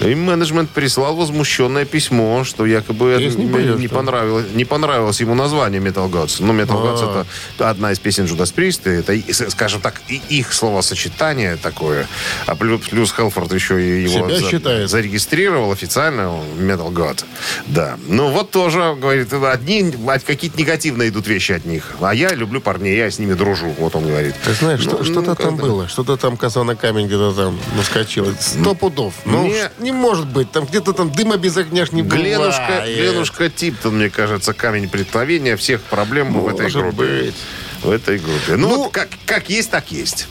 И 0.02 0.16
менеджмент 0.16 0.72
прислал 0.72 1.16
возмущенное 1.16 1.86
письмо, 1.86 2.44
что 2.44 2.66
якобы 2.66 3.14
ним 3.36 3.52
не, 3.52 3.82
не 3.82 3.88
понравилось, 3.88 4.48
не 4.56 4.66
понравилось 4.66 5.22
ему 5.22 5.36
название 5.36 5.80
Metal 5.80 6.10
Gods. 6.10 6.38
Ну, 6.40 6.54
Metal 6.54 6.82
Gods 6.82 7.00
А. 7.04 7.26
это 7.56 7.70
одна 7.70 7.92
из 7.92 8.00
песен 8.00 8.26
Judas 8.26 8.52
Priest. 8.56 8.90
Это, 8.90 9.52
скажем 9.52 9.82
так, 9.82 10.02
и 10.08 10.20
их 10.30 10.52
словосочетание 10.54 11.56
такое. 11.58 12.08
А 12.48 12.56
плюс, 12.56 12.88
плюс 12.88 13.12
Хелфорд 13.14 13.54
еще 13.54 13.80
и 13.80 14.04
его 14.04 14.28
считает. 14.40 14.90
зарегистрировал 14.90 15.72
официально 15.72 16.32
Metal 16.58 16.92
God. 16.92 17.19
Да. 17.68 17.98
Ну, 18.08 18.30
вот 18.32 18.52
тоже, 18.52 18.96
говорит, 19.00 19.32
одни, 19.34 19.94
какие-то 20.26 20.58
негативные 20.58 21.10
идут 21.10 21.28
вещи 21.28 21.52
от 21.54 21.66
них. 21.66 21.96
А 22.02 22.14
я 22.14 22.30
люблю 22.30 22.62
парней, 22.62 22.98
я 22.98 23.10
с 23.12 23.20
ними 23.20 23.34
дружу. 23.34 23.74
Вот 23.78 23.96
он 23.96 24.08
говорит. 24.08 24.36
Ты 24.44 24.54
знаешь, 24.54 24.82
что, 24.82 24.98
Ну, 24.98 25.04
что-то 25.04 25.20
ну, 25.22 25.26
там 25.26 25.36
как-то. 25.36 25.52
было. 25.52 25.88
Что-то 25.88 26.18
там 26.18 26.38
коса 26.38 26.64
на 26.64 26.76
камень 26.76 27.08
где-то 27.08 27.34
там 27.34 27.60
наскочило. 27.78 28.34
Сто 28.40 28.74
пудов. 28.76 29.14
Ну, 29.26 29.48
Мне- 29.48 29.72
не 29.80 29.92
может 29.92 30.28
быть. 30.28 30.52
Там 30.52 30.66
где-то 30.66 30.94
там 30.94 31.12
дыма 31.12 31.38
без 31.38 31.58
огня 31.58 31.86
ж 31.86 31.92
не 31.92 32.02
Гленушка, 32.02 32.66
бывает. 32.68 32.98
Гленушка 32.98 33.50
Типтон, 33.50 33.98
мне 33.98 34.10
кажется, 34.10 34.54
камень 34.54 34.90
преткновения 34.90 35.56
всех 35.58 35.82
проблем 35.82 36.34
в 36.34 36.48
этой 36.48 36.64
Может 36.64 36.82
группе. 36.82 36.96
быть. 37.24 37.36
В 37.84 37.90
этой 37.92 38.18
группе. 38.20 38.56
Ну, 38.58 38.70
Ну, 38.70 38.78
вот 38.84 38.92
как, 38.92 39.08
как 39.26 39.50
есть, 39.50 39.70
так 39.72 39.92
есть. 39.92 40.28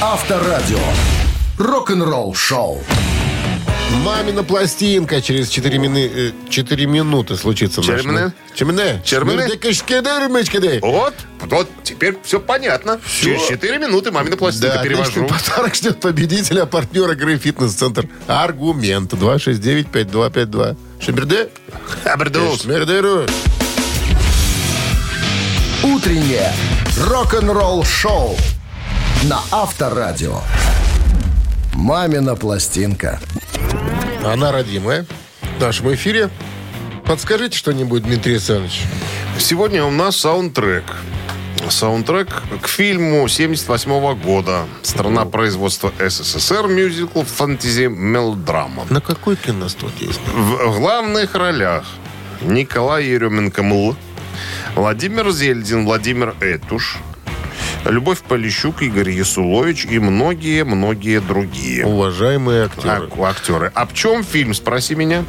Авторадио. 0.00 0.78
Рок-н-ролл 1.58 2.34
шоу. 2.34 2.82
Мамина 3.94 4.44
пластинка 4.44 5.20
через 5.20 5.48
4, 5.48 5.78
мины, 5.78 6.32
4 6.48 6.86
минуты 6.86 7.36
случится. 7.36 7.82
Чермене? 7.82 8.32
Чермене? 8.54 9.02
Чермене? 9.04 9.48
Вот, 10.80 11.14
вот, 11.40 11.68
теперь 11.82 12.16
все 12.22 12.38
понятно. 12.40 13.00
Через 13.20 13.46
4 13.48 13.78
минуты 13.78 14.10
мамина 14.12 14.36
пластинка 14.36 14.76
Да, 14.76 14.82
перевожу. 14.82 15.26
подарок 15.26 15.74
ждет 15.74 16.00
победителя, 16.00 16.66
партнер 16.66 17.10
игры 17.10 17.36
«Фитнес-центр 17.36 18.06
Аргумент». 18.28 19.12
269-5252. 19.12 20.76
Шмерде? 21.04 21.48
Абердоус. 22.04 22.62
Шмердеру. 22.62 23.26
Утреннее 25.82 26.52
рок-н-ролл 27.08 27.84
шоу 27.84 28.36
на 29.24 29.40
Авторадио. 29.50 30.40
Мамина 31.74 32.36
пластинка. 32.36 33.20
Она 34.24 34.52
родимая. 34.52 35.06
В 35.56 35.60
нашем 35.60 35.94
эфире. 35.94 36.30
Подскажите 37.06 37.56
что-нибудь, 37.56 38.02
Дмитрий 38.02 38.32
Александрович. 38.32 38.82
Сегодня 39.38 39.84
у 39.84 39.90
нас 39.90 40.16
саундтрек. 40.16 40.84
Саундтрек 41.68 42.42
к 42.60 42.66
фильму 42.68 43.26
78 43.26 44.14
года. 44.20 44.66
Страна 44.82 45.24
производства 45.24 45.92
СССР. 45.98 46.66
Мюзикл 46.68 47.22
фэнтези 47.22 47.86
мелодрама. 47.86 48.86
На 48.90 49.00
какой 49.00 49.36
киностудии? 49.36 50.10
В 50.34 50.78
главных 50.78 51.34
ролях 51.34 51.84
Николай 52.42 53.06
Еременко 53.06 53.62
Мл, 53.62 53.96
Владимир 54.74 55.30
Зельдин, 55.30 55.84
Владимир 55.84 56.34
Этуш, 56.40 56.98
Любовь 57.86 58.20
Полищук, 58.22 58.82
Игорь 58.82 59.10
Ясулович 59.10 59.86
и 59.86 59.98
многие-многие 59.98 61.20
другие 61.20 61.86
Уважаемые 61.86 62.64
актеры. 62.66 63.06
ак- 63.06 63.18
актеры. 63.18 63.72
А 63.74 63.86
в 63.86 63.94
чем 63.94 64.22
фильм, 64.22 64.52
спроси 64.54 64.94
меня? 64.94 65.24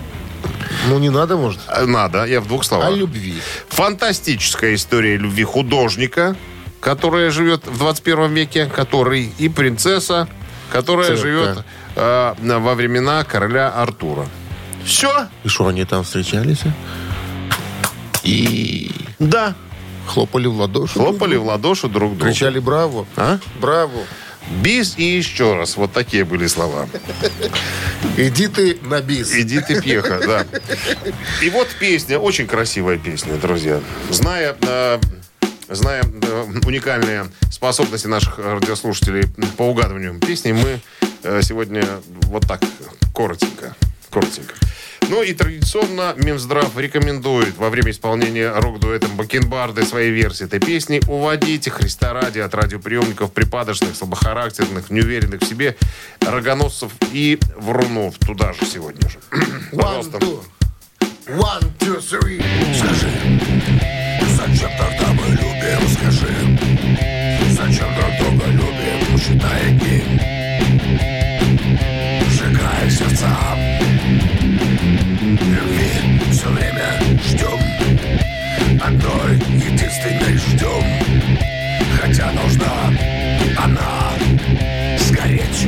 Ну, 0.88 1.00
не 1.00 1.10
надо, 1.10 1.38
может? 1.38 1.60
Э, 1.68 1.86
Надо, 1.86 2.26
я 2.26 2.42
в 2.42 2.48
двух 2.48 2.64
словах. 2.66 2.90
О 2.90 2.92
любви. 2.92 3.36
Фантастическая 3.70 4.76
история 4.76 5.16
любви 5.18 5.44
художника, 5.44 6.36
которая 6.80 7.30
живет 7.32 7.66
в 7.68 7.78
21 7.78 8.34
веке, 8.34 8.66
который 8.66 9.32
и 9.38 9.48
принцесса, 9.50 10.28
которая 10.72 11.08
Цирка. 11.16 11.22
живет 11.22 11.66
э, 11.96 12.34
во 12.60 12.76
времена 12.76 13.24
короля 13.24 13.70
Артура. 13.70 14.28
Все? 14.84 15.28
И 15.44 15.48
что, 15.48 15.68
они 15.68 15.86
там 15.86 16.04
встречались? 16.04 16.62
а? 16.66 16.72
И 18.24 18.92
Да. 19.20 19.54
Хлопали 20.12 20.48
в 20.48 20.56
ладоши? 20.56 20.94
Хлопали 20.94 21.36
в 21.36 21.46
ладоши 21.46 21.88
друг 21.88 22.18
другу. 22.18 22.32
Кричали 22.32 22.60
«Браво!» 22.60 23.08
А? 23.16 23.40
«Браво!» 23.60 24.04
Бис 24.64 24.96
и 24.98 25.04
еще 25.04 25.56
раз. 25.56 25.78
Вот 25.78 25.94
такие 25.94 26.26
были 26.26 26.48
слова. 26.48 26.88
Иди 28.18 28.48
ты 28.48 28.78
на 28.82 29.02
бис. 29.02 29.34
Иди 29.34 29.62
ты, 29.62 29.82
пеха, 29.82 30.20
да. 30.26 30.46
И 31.42 31.50
вот 31.50 31.68
песня, 31.80 32.20
очень 32.20 32.48
красивая 32.48 32.98
песня, 32.98 33.36
друзья. 33.36 33.80
Зная, 34.10 34.56
э, 34.62 35.00
зная 35.70 36.04
э, 36.04 36.46
уникальные 36.66 37.28
способности 37.52 38.08
наших 38.08 38.40
радиослушателей 38.40 39.28
по 39.58 39.64
угадыванию 39.64 40.20
песни, 40.20 40.52
мы 40.52 40.82
э, 41.24 41.42
сегодня 41.44 41.86
вот 42.24 42.46
так 42.48 42.62
коротенько, 43.14 43.76
коротенько. 44.10 44.56
Ну 45.10 45.24
и 45.24 45.34
традиционно 45.34 46.14
Минздрав 46.18 46.78
рекомендует 46.78 47.58
во 47.58 47.70
время 47.70 47.92
исполнения 47.92 48.50
рок-дуэтом 48.50 49.16
Бакенбарды 49.18 49.86
своей 49.86 50.12
версии 50.12 50.46
этой 50.46 50.60
песни 50.60 51.02
уводите 51.08 51.70
Христа 51.70 52.14
ради 52.14 52.40
от 52.40 52.54
радиоприемников 52.54 53.34
припадочных, 53.34 53.96
слабохарактерных, 53.96 54.90
неуверенных 54.90 55.42
в 55.42 55.46
себе 55.46 55.76
рогоносцев 56.22 56.92
и 57.12 57.40
врунов 57.58 58.18
туда 58.20 58.54
же 58.54 58.66
сегодня 58.66 59.10
же. 59.10 59.20
Пожалуйста. 59.72 60.18
One, 60.18 60.22
two. 60.22 60.44
One, 61.28 61.72
two, 61.80 62.00
three. 62.00 62.42
Скажи, 62.78 63.08
зачем 64.36 64.70
тогда 64.78 65.14
мы 65.14 65.28
любим? 65.30 65.88
Скажи, 65.96 66.28
зачем 67.52 67.94
друг 67.96 68.12
друга 68.20 68.46
любим? 68.52 69.18
Считая 69.18 69.72
дни, 69.72 70.04
сжигая 72.28 72.90
сердца 72.90 74.01
любви 75.32 76.32
все 76.32 76.50
время 76.50 77.00
ждем 77.24 77.60
Одной 78.82 79.36
единственной 79.56 80.38
ждем 80.38 80.84
Хотя 82.00 82.32
нужна 82.32 82.94
она. 83.58 84.14
Сгореть 84.98 85.68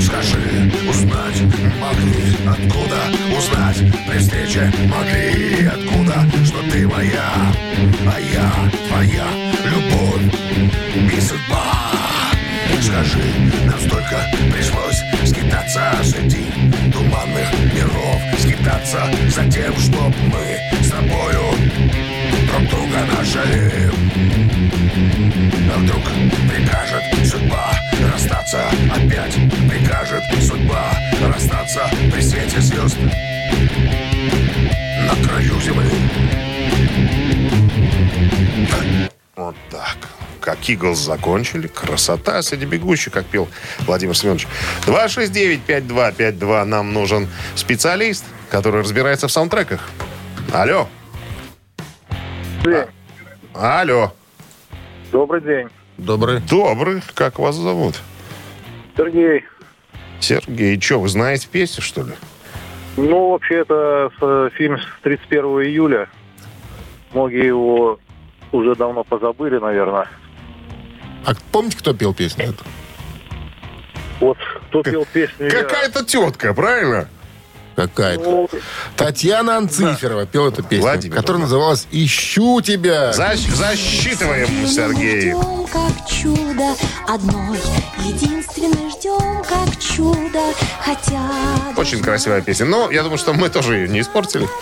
Скажи, 0.00 0.70
узнать 0.88 1.42
могли 1.80 2.36
откуда? 2.46 3.36
Узнать. 3.36 3.78
При 4.08 4.18
встрече 4.18 4.72
могли 4.88 5.66
откуда? 5.66 6.26
Что 6.44 6.58
ты 6.70 6.86
моя, 6.86 7.32
а 8.06 8.20
я 8.20 8.70
твоя. 8.88 9.43
миров 17.84 18.20
Скитаться 18.38 19.02
за 19.28 19.50
тем, 19.50 19.74
чтоб 19.76 20.12
мы 20.26 20.82
с 20.82 20.90
тобою 20.90 21.40
друг 22.48 22.68
друга 22.70 22.98
нашли. 23.16 24.53
Иглс 40.68 40.98
закончили. 40.98 41.66
Красота 41.66 42.42
среди 42.42 42.66
бегущих, 42.66 43.12
как 43.12 43.26
пел 43.26 43.48
Владимир 43.80 44.16
Семенович. 44.16 44.46
269-5252. 44.86 46.64
Нам 46.64 46.92
нужен 46.92 47.28
специалист, 47.54 48.24
который 48.50 48.80
разбирается 48.80 49.28
в 49.28 49.32
саундтреках. 49.32 49.88
Алло. 50.52 50.88
День. 52.64 52.86
Алло. 53.54 54.12
Добрый 55.12 55.40
день. 55.40 55.68
Добрый. 55.98 56.40
Добрый. 56.40 57.02
Как 57.14 57.38
вас 57.38 57.54
зовут? 57.56 58.00
Сергей. 58.96 59.44
Сергей. 60.20 60.80
Что, 60.80 61.00
вы 61.00 61.08
знаете 61.08 61.48
песню, 61.50 61.82
что 61.82 62.02
ли? 62.02 62.12
Ну, 62.96 63.30
вообще, 63.30 63.60
это 63.60 64.10
фильм 64.54 64.78
с 64.78 64.86
31 65.02 65.44
июля. 65.62 66.08
Многие 67.12 67.46
его 67.46 67.98
уже 68.52 68.74
давно 68.74 69.04
позабыли, 69.04 69.58
наверное. 69.58 70.08
А 71.24 71.34
помните, 71.52 71.78
кто 71.78 71.94
пел 71.94 72.14
песню? 72.14 72.46
эту? 72.46 72.64
Вот 74.20 74.38
кто 74.68 74.82
пел 74.82 75.06
песню... 75.12 75.50
Какая-то 75.50 76.04
тетка, 76.04 76.54
правильно? 76.54 77.08
Какая-то. 77.76 78.22
Ну, 78.22 78.48
Татьяна 78.96 79.56
Анциферова 79.56 80.26
пела 80.26 80.48
эту 80.48 80.62
песню, 80.62 80.82
Владимир. 80.82 81.16
которая 81.16 81.42
называлась 81.42 81.86
«Ищу 81.90 82.60
тебя». 82.60 83.10
Защ- 83.10 83.54
засчитываем, 83.54 84.66
Сергей. 84.68 85.20
Ждем, 85.32 85.66
как 85.72 86.08
чудо, 86.08 86.74
одной 87.08 87.58
единственной 88.04 88.90
ждем, 88.90 89.42
как 89.48 89.78
чудо, 89.80 90.40
хотя... 90.80 91.20
Очень 91.76 92.00
красивая 92.02 92.40
песня. 92.42 92.66
Но 92.66 92.90
я 92.90 93.02
думаю, 93.02 93.18
что 93.18 93.32
мы 93.32 93.48
тоже 93.48 93.74
ее 93.76 93.88
не 93.88 94.00
испортили. 94.00 94.48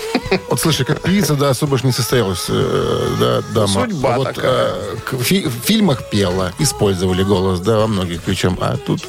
Вот 0.49 0.61
слушай, 0.61 0.85
как 0.87 1.03
певица, 1.03 1.35
да, 1.35 1.51
особо 1.51 1.77
ж 1.79 1.83
не 1.85 1.93
состоялась, 1.93 2.47
э, 2.49 3.17
да, 3.21 3.43
дама. 3.55 3.83
Судьба 3.83 4.15
А 4.15 4.19
вот, 4.19 4.35
такая. 4.35 4.69
э, 4.69 4.97
к- 5.05 5.13
в 5.15 5.23
фи- 5.23 5.45
в 5.47 5.53
фильмах 5.67 6.09
пела, 6.09 6.53
использовали 6.59 7.23
голос, 7.23 7.61
да, 7.61 7.77
во 7.79 7.87
многих 7.87 8.23
причем. 8.23 8.57
А 8.61 8.77
тут 8.79 9.03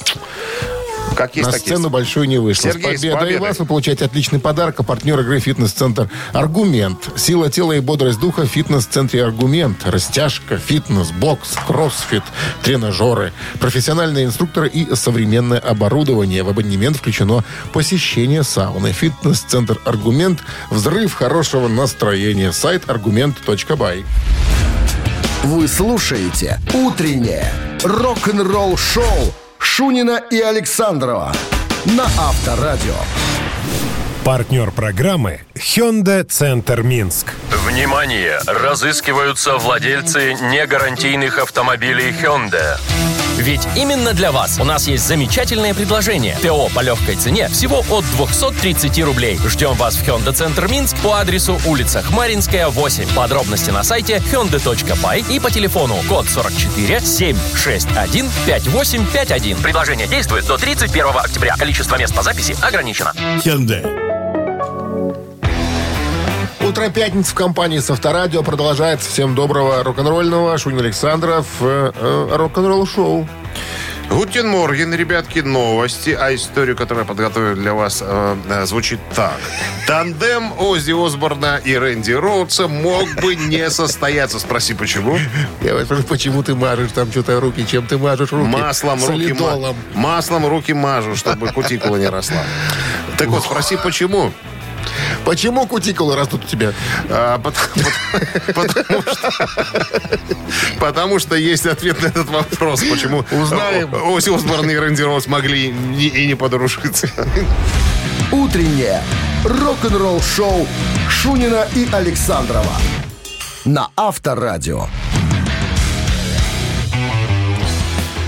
Как 1.16 1.36
есть, 1.36 1.46
на 1.46 1.52
так 1.52 1.62
сцену 1.62 1.84
есть. 1.84 1.92
большой 1.92 2.28
не 2.28 2.38
вышло. 2.38 2.72
Сергей, 2.72 2.98
с 2.98 3.00
с 3.00 3.02
победой. 3.02 3.20
победой. 3.20 3.36
И 3.36 3.40
вас 3.40 3.60
вы 3.60 3.66
получаете 3.66 4.06
отличный 4.06 4.40
подарок. 4.40 4.80
А 4.80 4.84
партнер 4.84 5.20
игры 5.20 5.40
«Фитнес-центр 5.40 6.10
Аргумент». 6.34 7.10
Сила 7.16 7.50
тела 7.50 7.74
и 7.74 7.80
бодрость 7.80 8.20
духа 8.20 8.42
в 8.42 8.48
фитнес-центре 8.48 9.24
Аргумент. 9.24 9.86
Растяжка, 9.86 10.58
фитнес, 10.58 11.12
бокс, 11.12 11.56
кроссфит, 11.68 12.24
тренажеры, 12.64 13.32
профессиональные 13.60 14.26
инструкторы 14.26 14.68
и 14.68 14.96
современное 14.96 15.60
оборудование. 15.60 16.44
В 16.44 16.50
абонемент 16.50 16.98
включено 16.98 17.44
посещение 17.72 18.44
сауны. 18.44 18.92
Фитнес-центр 18.92 19.80
Аргумент. 19.86 20.40
Взрыв 20.70 21.14
хорошего 21.14 21.68
настроения. 21.68 22.52
Сайт 22.52 22.90
аргумент.бай. 22.90 24.04
Вы 25.44 25.68
слушаете 25.68 26.60
«Утреннее 26.74 27.52
рок-н-ролл-шоу» 27.84 29.34
Шунина 29.64 30.22
и 30.30 30.42
Александрова 30.42 31.32
на 31.86 32.04
Авторадио. 32.04 32.96
Партнер 34.26 34.72
программы 34.72 35.40
Hyundai 35.56 36.24
Центр 36.26 36.84
Минск. 36.84 37.34
Внимание! 37.66 38.40
Разыскиваются 38.46 39.58
владельцы 39.58 40.34
негарантийных 40.34 41.40
автомобилей 41.40 42.12
Hyundai. 42.12 42.78
Ведь 43.38 43.68
именно 43.76 44.14
для 44.14 44.32
вас 44.32 44.60
у 44.60 44.64
нас 44.64 44.88
есть 44.88 45.08
замечательное 45.08 45.74
предложение. 45.74 46.38
ТО 46.42 46.70
по 46.74 46.82
легкой 46.82 47.16
цене 47.16 47.48
всего 47.50 47.84
от 47.90 48.06
230 48.12 49.00
рублей. 49.04 49.40
Ждем 49.48 49.74
вас 49.74 49.96
в 49.96 50.04
Hyundai 50.04 50.34
Центр 50.34 50.68
Минск 50.68 50.98
по 50.98 51.20
адресу 51.20 51.60
улица 51.66 52.02
Хмаринская, 52.02 52.70
8. 52.70 53.14
Подробности 53.16 53.72
на 53.72 53.84
сайте 53.84 54.18
hyundai.by 54.32 55.34
и 55.34 55.40
по 55.40 55.50
телефону 55.50 55.96
код 56.08 56.28
44 56.30 57.02
761 57.02 58.30
5851. 58.46 59.58
Предложение 59.58 60.08
действует 60.08 60.46
до 60.46 60.58
31 60.58 61.08
октября. 61.16 61.56
Количество 61.58 61.98
мест 61.98 62.14
по 62.14 62.22
записи 62.22 62.56
ограничено. 62.62 63.14
Утро 66.74 66.90
пятницы 66.90 67.30
в 67.30 67.36
компании 67.36 67.78
с 67.78 67.92
Авторадио 67.92 68.42
продолжается. 68.42 69.08
Всем 69.08 69.36
доброго 69.36 69.84
рок-н-ролльного. 69.84 70.58
Шунин 70.58 70.80
Александров. 70.80 71.46
э, 71.60 71.92
э, 71.94 72.28
рок-н-ролл 72.36 72.88
шоу. 72.88 73.28
Guten 74.10 74.48
Morgen, 74.50 74.92
ребятки, 74.92 75.38
новости. 75.38 76.18
А 76.20 76.34
историю, 76.34 76.76
которую 76.76 77.04
я 77.04 77.08
подготовил 77.08 77.54
для 77.56 77.76
вас, 77.76 78.00
э, 78.04 78.36
э, 78.50 78.66
звучит 78.66 79.00
так. 79.14 79.38
Тандем 79.86 80.52
Оззи 80.60 80.94
Осборна 81.06 81.62
и 81.64 81.76
Рэнди 81.78 82.14
Роудса 82.14 82.68
мог 82.68 83.08
бы 83.22 83.36
не 83.36 83.70
состояться. 83.70 84.40
Спроси, 84.40 84.74
почему? 84.74 85.20
Я 85.62 85.76
вот 85.76 85.84
спрашиваю, 85.84 86.10
почему 86.10 86.42
ты 86.42 86.56
мажешь 86.56 86.90
там 86.96 87.12
что-то 87.12 87.40
руки? 87.40 87.68
Чем 87.68 87.86
ты 87.86 88.00
мажешь 88.00 88.32
руки? 88.32 88.48
Маслом 88.50 89.00
руки, 89.06 89.34
ма- 89.34 89.76
маслом 89.94 90.48
руки 90.48 90.74
мажу, 90.74 91.16
чтобы 91.16 91.50
кутикула 91.52 91.98
не 91.98 92.08
росла. 92.10 92.42
Так 93.20 93.28
вот, 93.28 93.44
спроси, 93.44 93.78
почему? 93.78 94.32
Почему 95.26 95.66
кутикулы 95.68 96.16
растут 96.16 96.44
у 96.44 96.48
тебя? 96.48 96.74
А, 97.10 97.38
пот- 97.40 97.56
пот- 98.54 98.74
потому, 98.74 99.02
что, 99.04 99.50
потому 100.80 101.20
что 101.20 101.36
есть 101.36 101.66
ответ 101.66 102.02
на 102.02 102.08
этот 102.08 102.30
вопрос. 102.30 102.82
Почему 102.84 103.24
Узнаем. 103.32 103.94
О- 103.94 104.12
Оззи 104.14 104.36
Осборн 104.36 104.70
и 104.70 104.76
Рэнди 104.76 105.02
Роуз 105.02 105.28
могли 105.28 105.70
не- 105.72 106.08
и 106.08 106.28
не 106.28 106.36
подружиться. 106.36 107.10
«Утреннее 108.32 109.02
рок-н-ролл-шоу» 109.46 110.68
Шунина 111.10 111.68
и 111.76 111.88
Александрова 111.92 112.74
на 113.66 113.90
Авторадио. 113.96 114.88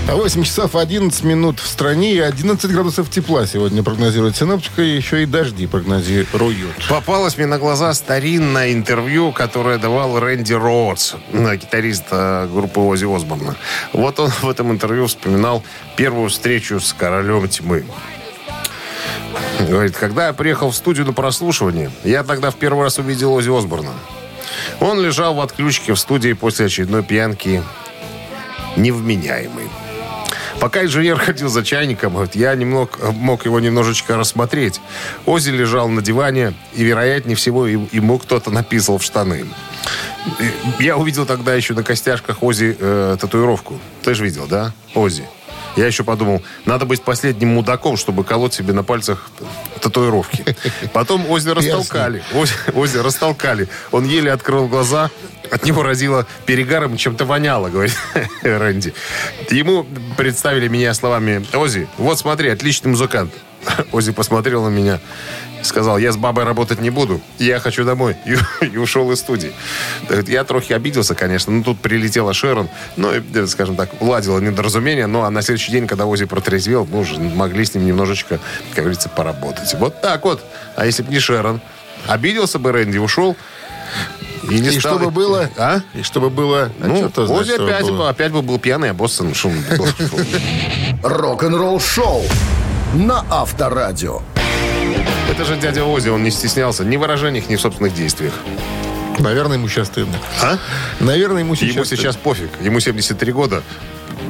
8 0.06 0.44
часов 0.44 0.76
11 0.76 1.24
минут 1.24 1.58
в 1.58 1.66
стране 1.66 2.14
и 2.14 2.20
11 2.20 2.70
градусов 2.70 3.10
тепла 3.10 3.44
сегодня 3.44 3.82
прогнозирует 3.82 4.36
синоптика. 4.36 4.80
И 4.80 4.96
еще 4.96 5.24
и 5.24 5.26
дожди 5.26 5.66
прогнозируют. 5.66 6.28
Попалось 6.88 7.36
мне 7.36 7.46
на 7.46 7.58
глаза 7.58 7.92
старинное 7.92 8.72
интервью, 8.72 9.32
которое 9.32 9.78
давал 9.78 10.18
Рэнди 10.20 10.52
Роудс, 10.52 11.14
э, 11.32 11.56
гитарист 11.56 12.04
э, 12.12 12.46
группы 12.46 12.80
Оззи 12.80 13.14
Осборна. 13.14 13.56
Вот 13.92 14.20
он 14.20 14.30
в 14.30 14.48
этом 14.48 14.70
интервью 14.70 15.08
вспоминал 15.08 15.64
первую 15.96 16.28
встречу 16.28 16.78
с 16.78 16.92
королем 16.92 17.48
тьмы. 17.48 17.84
Говорит, 19.68 19.96
когда 19.96 20.28
я 20.28 20.32
приехал 20.32 20.70
в 20.70 20.76
студию 20.76 21.04
на 21.06 21.12
прослушивание, 21.12 21.90
я 22.04 22.22
тогда 22.22 22.50
в 22.50 22.56
первый 22.56 22.84
раз 22.84 22.98
увидел 22.98 23.32
Оззи 23.32 23.58
Осборна. 23.58 23.92
Он 24.80 25.00
лежал 25.00 25.34
в 25.34 25.40
отключке 25.40 25.94
в 25.94 25.98
студии 25.98 26.32
после 26.32 26.66
очередной 26.66 27.02
пьянки, 27.02 27.62
невменяемый. 28.76 29.68
Пока 30.60 30.84
инженер 30.84 31.18
ходил 31.18 31.48
за 31.48 31.64
чайником, 31.64 32.16
я 32.34 32.54
не 32.54 32.64
мог, 32.64 32.98
его 33.44 33.60
немножечко 33.60 34.16
рассмотреть. 34.16 34.80
Ози 35.26 35.50
лежал 35.50 35.88
на 35.88 36.02
диване, 36.02 36.54
и, 36.74 36.82
вероятнее 36.82 37.36
всего, 37.36 37.66
ему 37.66 38.18
кто-то 38.18 38.50
написал 38.50 38.98
в 38.98 39.02
штаны. 39.02 39.46
Я 40.80 40.96
увидел 40.96 41.26
тогда 41.26 41.54
еще 41.54 41.74
на 41.74 41.82
костяшках 41.82 42.42
Ози 42.42 42.76
э, 42.78 43.16
татуировку. 43.20 43.78
Ты 44.02 44.14
же 44.14 44.24
видел, 44.24 44.46
да? 44.46 44.72
Ози. 44.94 45.24
Я 45.76 45.86
еще 45.86 46.04
подумал, 46.04 46.42
надо 46.64 46.86
быть 46.86 47.02
последним 47.02 47.50
мудаком, 47.50 47.96
чтобы 47.96 48.24
колоть 48.24 48.54
себе 48.54 48.72
на 48.72 48.82
пальцах 48.82 49.30
татуировки. 49.80 50.44
Потом 50.92 51.30
Ози 51.30 51.50
растолкали. 51.50 52.22
Ози, 52.32 52.54
Ози 52.74 52.98
растолкали. 52.98 53.68
Он 53.92 54.04
еле 54.04 54.32
открыл 54.32 54.68
глаза. 54.68 55.10
От 55.50 55.64
него 55.64 55.82
разило 55.82 56.26
перегаром 56.44 56.96
чем-то 56.96 57.24
воняло, 57.24 57.68
говорит 57.68 57.96
Рэнди. 58.42 58.94
Ему 59.50 59.86
представили 60.16 60.66
меня 60.66 60.92
словами 60.94 61.44
Ози, 61.54 61.86
вот 61.98 62.18
смотри, 62.18 62.48
отличный 62.48 62.90
музыкант. 62.90 63.32
Ози 63.92 64.12
посмотрел 64.12 64.62
на 64.64 64.68
меня 64.68 65.00
и 65.60 65.64
сказал, 65.64 65.98
я 65.98 66.12
с 66.12 66.16
бабой 66.16 66.44
работать 66.44 66.80
не 66.80 66.90
буду, 66.90 67.20
я 67.38 67.58
хочу 67.60 67.84
домой. 67.84 68.16
И, 68.26 68.36
и 68.66 68.76
ушел 68.76 69.10
из 69.12 69.18
студии. 69.20 69.52
Так, 70.08 70.28
Я 70.28 70.44
трохи 70.44 70.72
обиделся, 70.72 71.14
конечно. 71.14 71.52
Ну, 71.52 71.62
тут 71.64 71.80
прилетела 71.80 72.32
Шерон, 72.34 72.68
ну, 72.96 73.12
и, 73.14 73.46
скажем 73.46 73.76
так, 73.76 73.90
уладила 74.00 74.38
недоразумение. 74.38 75.06
Ну, 75.06 75.22
а 75.22 75.30
на 75.30 75.42
следующий 75.42 75.72
день, 75.72 75.86
когда 75.86 76.06
Ози 76.06 76.26
протрезвел, 76.26 76.86
мы 76.90 77.00
уже 77.00 77.18
могли 77.18 77.64
с 77.64 77.74
ним 77.74 77.86
немножечко, 77.86 78.38
как 78.74 78.84
говорится, 78.84 79.08
поработать. 79.08 79.74
Вот 79.78 80.00
так 80.02 80.24
вот. 80.24 80.44
А 80.76 80.84
если 80.86 81.02
бы 81.02 81.10
не 81.12 81.18
Шерон? 81.18 81.60
Обиделся 82.06 82.58
бы 82.58 82.70
Рэнди, 82.72 82.98
ушел. 82.98 83.36
И, 84.50 84.60
не 84.60 84.68
И 84.68 84.78
стал- 84.78 84.98
чтобы 84.98 85.10
было... 85.10 85.48
А? 85.56 85.80
И 85.94 86.02
чтобы 86.02 86.30
было... 86.30 86.70
А 86.80 86.86
Ну, 86.86 86.98
чё 87.00 87.08
то 87.08 87.26
значит, 87.26 87.42
Ози 87.42 87.54
чтобы 87.54 87.70
опять, 87.72 87.86
было? 87.86 87.96
бы- 87.98 88.08
опять 88.08 88.32
бы 88.32 88.42
был 88.42 88.58
пьяный, 88.58 88.90
а 88.90 88.94
Бостон 88.94 89.34
шум. 89.34 89.54
был. 89.76 89.88
Рок-н-ролл-шоу 91.02 92.22
на 92.96 93.24
Авторадио. 93.30 94.22
Это 95.30 95.44
же 95.44 95.56
дядя 95.56 95.84
Ози, 95.84 96.08
он 96.08 96.22
не 96.22 96.30
стеснялся 96.30 96.84
ни 96.84 96.96
в 96.96 97.00
выражениях, 97.00 97.48
ни 97.48 97.56
в 97.56 97.60
собственных 97.60 97.94
действиях. 97.94 98.32
Наверное, 99.18 99.56
ему 99.56 99.68
сейчас 99.68 99.88
стыдно. 99.88 100.16
А? 100.42 100.58
Наверное, 101.00 101.40
ему 101.40 101.54
сейчас 101.54 101.74
Ему 101.74 101.84
стыдно. 101.84 102.02
сейчас 102.02 102.16
пофиг. 102.16 102.50
Ему 102.60 102.80
73 102.80 103.32
года. 103.32 103.62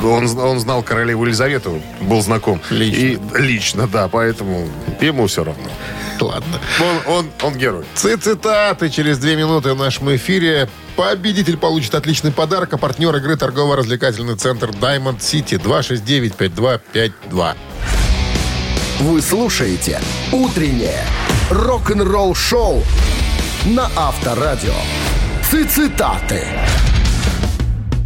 Он, 0.02 0.26
он 0.38 0.60
знал 0.60 0.82
королеву 0.82 1.24
Елизавету, 1.24 1.80
был 2.00 2.20
знаком. 2.22 2.60
Лично. 2.70 2.98
И 2.98 3.18
лично, 3.40 3.86
да, 3.88 4.08
поэтому 4.08 4.68
ему 5.00 5.26
все 5.26 5.44
равно. 5.44 5.64
Ладно. 6.20 6.58
Он, 7.06 7.14
он, 7.14 7.30
он 7.42 7.54
герой. 7.56 7.84
Цитаты 7.94 8.88
через 8.90 9.18
две 9.18 9.36
минуты 9.36 9.74
в 9.74 9.78
нашем 9.78 10.14
эфире. 10.16 10.68
Победитель 10.96 11.56
получит 11.56 11.94
отличный 11.94 12.32
подарок, 12.32 12.72
а 12.72 12.78
партнер 12.78 13.14
игры 13.16 13.36
торгово-развлекательный 13.36 14.36
центр 14.36 14.70
Diamond 14.70 15.18
City 15.18 15.58
269-5252. 15.60 17.54
Вы 19.00 19.20
слушаете 19.20 20.00
«Утреннее 20.32 21.02
рок-н-ролл-шоу» 21.50 22.82
на 23.66 23.90
Авторадио. 23.96 24.72
Цитаты. 25.42 26.42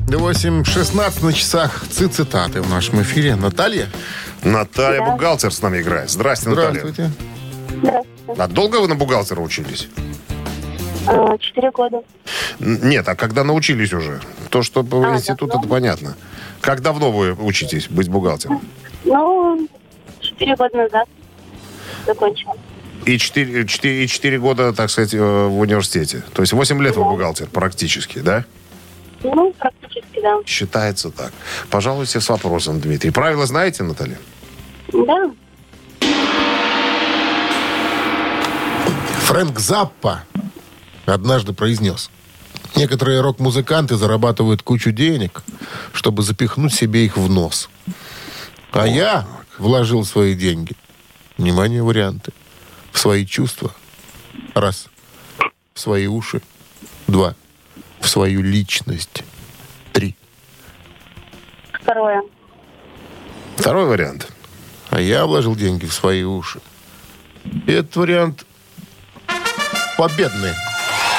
8.16 0.09 1.25
на 1.25 1.33
часах 1.33 1.85
цитаты 1.89 2.61
в 2.63 2.69
нашем 2.69 3.01
эфире. 3.03 3.37
Наталья? 3.37 3.89
Наталья 4.43 5.03
бухгалтер 5.03 5.53
с 5.53 5.63
нами 5.63 5.81
играет. 5.81 6.11
Здрасте, 6.11 6.49
Наталья. 6.49 6.81
Здравствуйте. 6.81 7.13
А 8.37 8.49
долго 8.49 8.77
вы 8.81 8.89
на 8.89 8.97
бухгалтера 8.97 9.41
учились? 9.41 9.89
А, 11.07 11.39
Четыре 11.39 11.71
года. 11.71 12.03
Нет, 12.59 13.09
а 13.09 13.15
когда 13.15 13.45
научились 13.45 13.93
уже? 13.93 14.21
То, 14.51 14.63
что 14.63 14.83
в 14.83 15.05
А, 15.05 15.15
институт, 15.17 15.49
давно. 15.51 15.61
это 15.63 15.69
понятно. 15.69 16.17
Как 16.61 16.83
давно 16.83 17.11
вы 17.13 17.33
учитесь 17.35 17.87
быть 17.89 18.09
бухгалтером? 18.09 18.61
Ну, 19.05 19.69
четыре 20.41 20.57
года 20.57 20.77
назад 20.77 21.09
закончила. 22.07 22.57
И 23.05 23.19
4, 23.19 23.63
и 23.63 24.07
4 24.07 24.39
года, 24.39 24.73
так 24.73 24.91
сказать, 24.91 25.15
э, 25.15 25.19
в 25.19 25.59
университете. 25.59 26.23
То 26.33 26.43
есть 26.43 26.53
8 26.53 26.83
лет 26.83 26.97
вы 26.97 27.05
бухгалтер 27.05 27.47
практически, 27.47 28.19
да? 28.19 28.45
Ну, 29.23 29.55
практически, 29.59 30.21
да. 30.23 30.39
Считается 30.47 31.11
так. 31.11 31.33
Пожалуйста, 31.71 32.21
с 32.21 32.29
вопросом, 32.29 32.81
Дмитрий. 32.81 33.11
Правила 33.11 33.47
знаете, 33.47 33.83
Наталья? 33.83 34.19
Да, 34.93 35.31
Фрэнк 39.25 39.59
Заппа 39.61 40.25
однажды 41.07 41.53
произнес. 41.53 42.11
Некоторые 42.77 43.21
рок-музыканты 43.21 43.97
зарабатывают 43.97 44.63
кучу 44.63 44.91
денег, 44.91 45.43
чтобы 45.93 46.23
запихнуть 46.23 46.75
себе 46.75 47.05
их 47.05 47.17
в 47.17 47.31
нос. 47.31 47.69
А 48.73 48.87
я 48.87 49.27
вложил 49.61 50.05
свои 50.05 50.35
деньги. 50.35 50.73
Внимание, 51.37 51.83
варианты. 51.83 52.33
В 52.91 52.99
свои 52.99 53.25
чувства. 53.25 53.73
Раз. 54.55 54.89
В 55.75 55.81
свои 55.81 56.07
уши. 56.07 56.43
Два. 57.07 57.35
В 58.01 58.09
свою 58.09 58.43
личность. 58.43 59.23
Три. 59.93 60.17
второе. 61.73 62.23
Второй 63.57 63.87
вариант. 63.87 64.29
А 64.89 65.01
я 65.01 65.27
вложил 65.27 65.55
деньги 65.55 65.87
в 65.87 65.93
свои 65.93 66.23
уши. 66.25 66.61
И 67.67 67.73
этот 67.73 67.95
вариант 67.97 68.47
победный. 69.99 70.55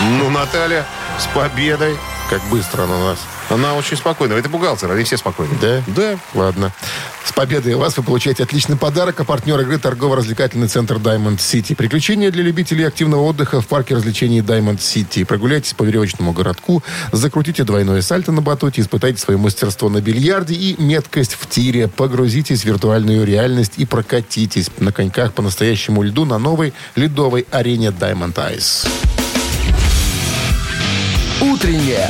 Ну, 0.02 0.30
Наталья, 0.30 0.86
с 1.20 1.28
победой. 1.28 1.98
Как 2.30 2.42
быстро 2.50 2.84
она 2.84 2.98
нас. 3.00 3.20
Она 3.52 3.76
очень 3.76 3.98
спокойна. 3.98 4.34
Это 4.34 4.48
бухгалтер, 4.48 4.90
они 4.92 5.04
все 5.04 5.18
спокойны. 5.18 5.54
Да? 5.62 5.84
Да. 5.88 6.18
Ладно. 6.34 6.72
С 7.26 7.34
победой 7.34 7.76
вас 7.76 7.98
вы 7.98 8.04
получаете 8.04 8.44
отличный 8.44 8.78
подарок, 8.78 9.20
а 9.20 9.26
партнер 9.26 9.60
игры 9.60 9.78
торгово-развлекательный 9.78 10.68
центр 10.68 10.96
Diamond 10.96 11.38
City. 11.38 11.76
Приключения 11.76 12.32
для 12.32 12.44
любителей 12.44 12.88
активного 12.88 13.22
отдыха 13.24 13.60
в 13.62 13.68
парке 13.68 13.96
развлечений 13.96 14.40
Diamond 14.40 14.78
City. 14.78 15.26
Прогуляйтесь 15.26 15.74
по 15.74 15.84
веревочному 15.84 16.32
городку, 16.32 16.82
закрутите 17.12 17.64
двойное 17.64 18.02
сальто 18.02 18.32
на 18.32 18.42
батуте, 18.42 18.82
испытайте 18.82 19.20
свое 19.20 19.38
мастерство 19.38 19.90
на 19.90 20.02
бильярде 20.02 20.54
и 20.54 20.82
меткость 20.82 21.34
в 21.34 21.48
тире. 21.48 21.90
Погрузитесь 21.90 22.62
в 22.62 22.66
виртуальную 22.66 23.26
реальность 23.26 23.74
и 23.78 23.86
прокатитесь 23.86 24.70
на 24.80 24.94
коньках 24.94 25.34
по 25.34 25.42
настоящему 25.42 26.04
льду 26.04 26.24
на 26.24 26.38
новой 26.38 26.74
ледовой 26.96 27.46
арене 27.52 27.88
Diamond 27.88 28.36
Ice. 28.36 28.88
«Утреннее 31.42 32.10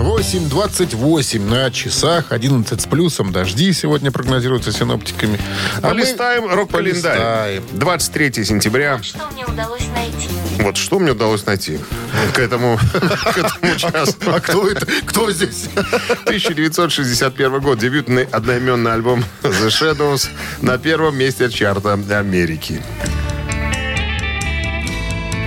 8.28 0.00 1.40
на 1.40 1.70
часах, 1.70 2.32
11 2.32 2.80
с 2.80 2.86
плюсом. 2.86 3.32
Дожди 3.32 3.72
сегодня 3.72 4.10
прогнозируются 4.10 4.72
синоптиками. 4.72 5.38
А 5.82 5.88
мы 5.88 6.00
Полистаем 6.02 6.46
рок-календарь. 6.46 7.18
полистаем. 7.18 7.64
23 7.72 8.44
сентября. 8.44 9.02
Что 9.02 9.28
мне 9.32 9.44
удалось 9.44 9.86
найти? 9.94 10.28
Вот 10.60 10.76
что 10.78 10.98
мне 10.98 11.12
удалось 11.12 11.44
найти 11.44 11.78
к 12.34 12.38
этому, 12.38 12.78
к 12.92 13.38
этому 13.38 13.76
часу. 13.76 14.14
А 14.26 14.40
кто 14.40 14.66
это? 14.68 14.86
Кто 15.04 15.30
здесь? 15.30 15.68
1961 16.24 17.60
год. 17.60 17.78
Дебютный 17.78 18.24
одноименный 18.24 18.94
альбом 18.94 19.22
The 19.42 19.68
Shadows 19.68 20.28
на 20.62 20.78
первом 20.78 21.18
месте 21.18 21.50
чарта 21.50 21.92
Америки. 21.92 22.82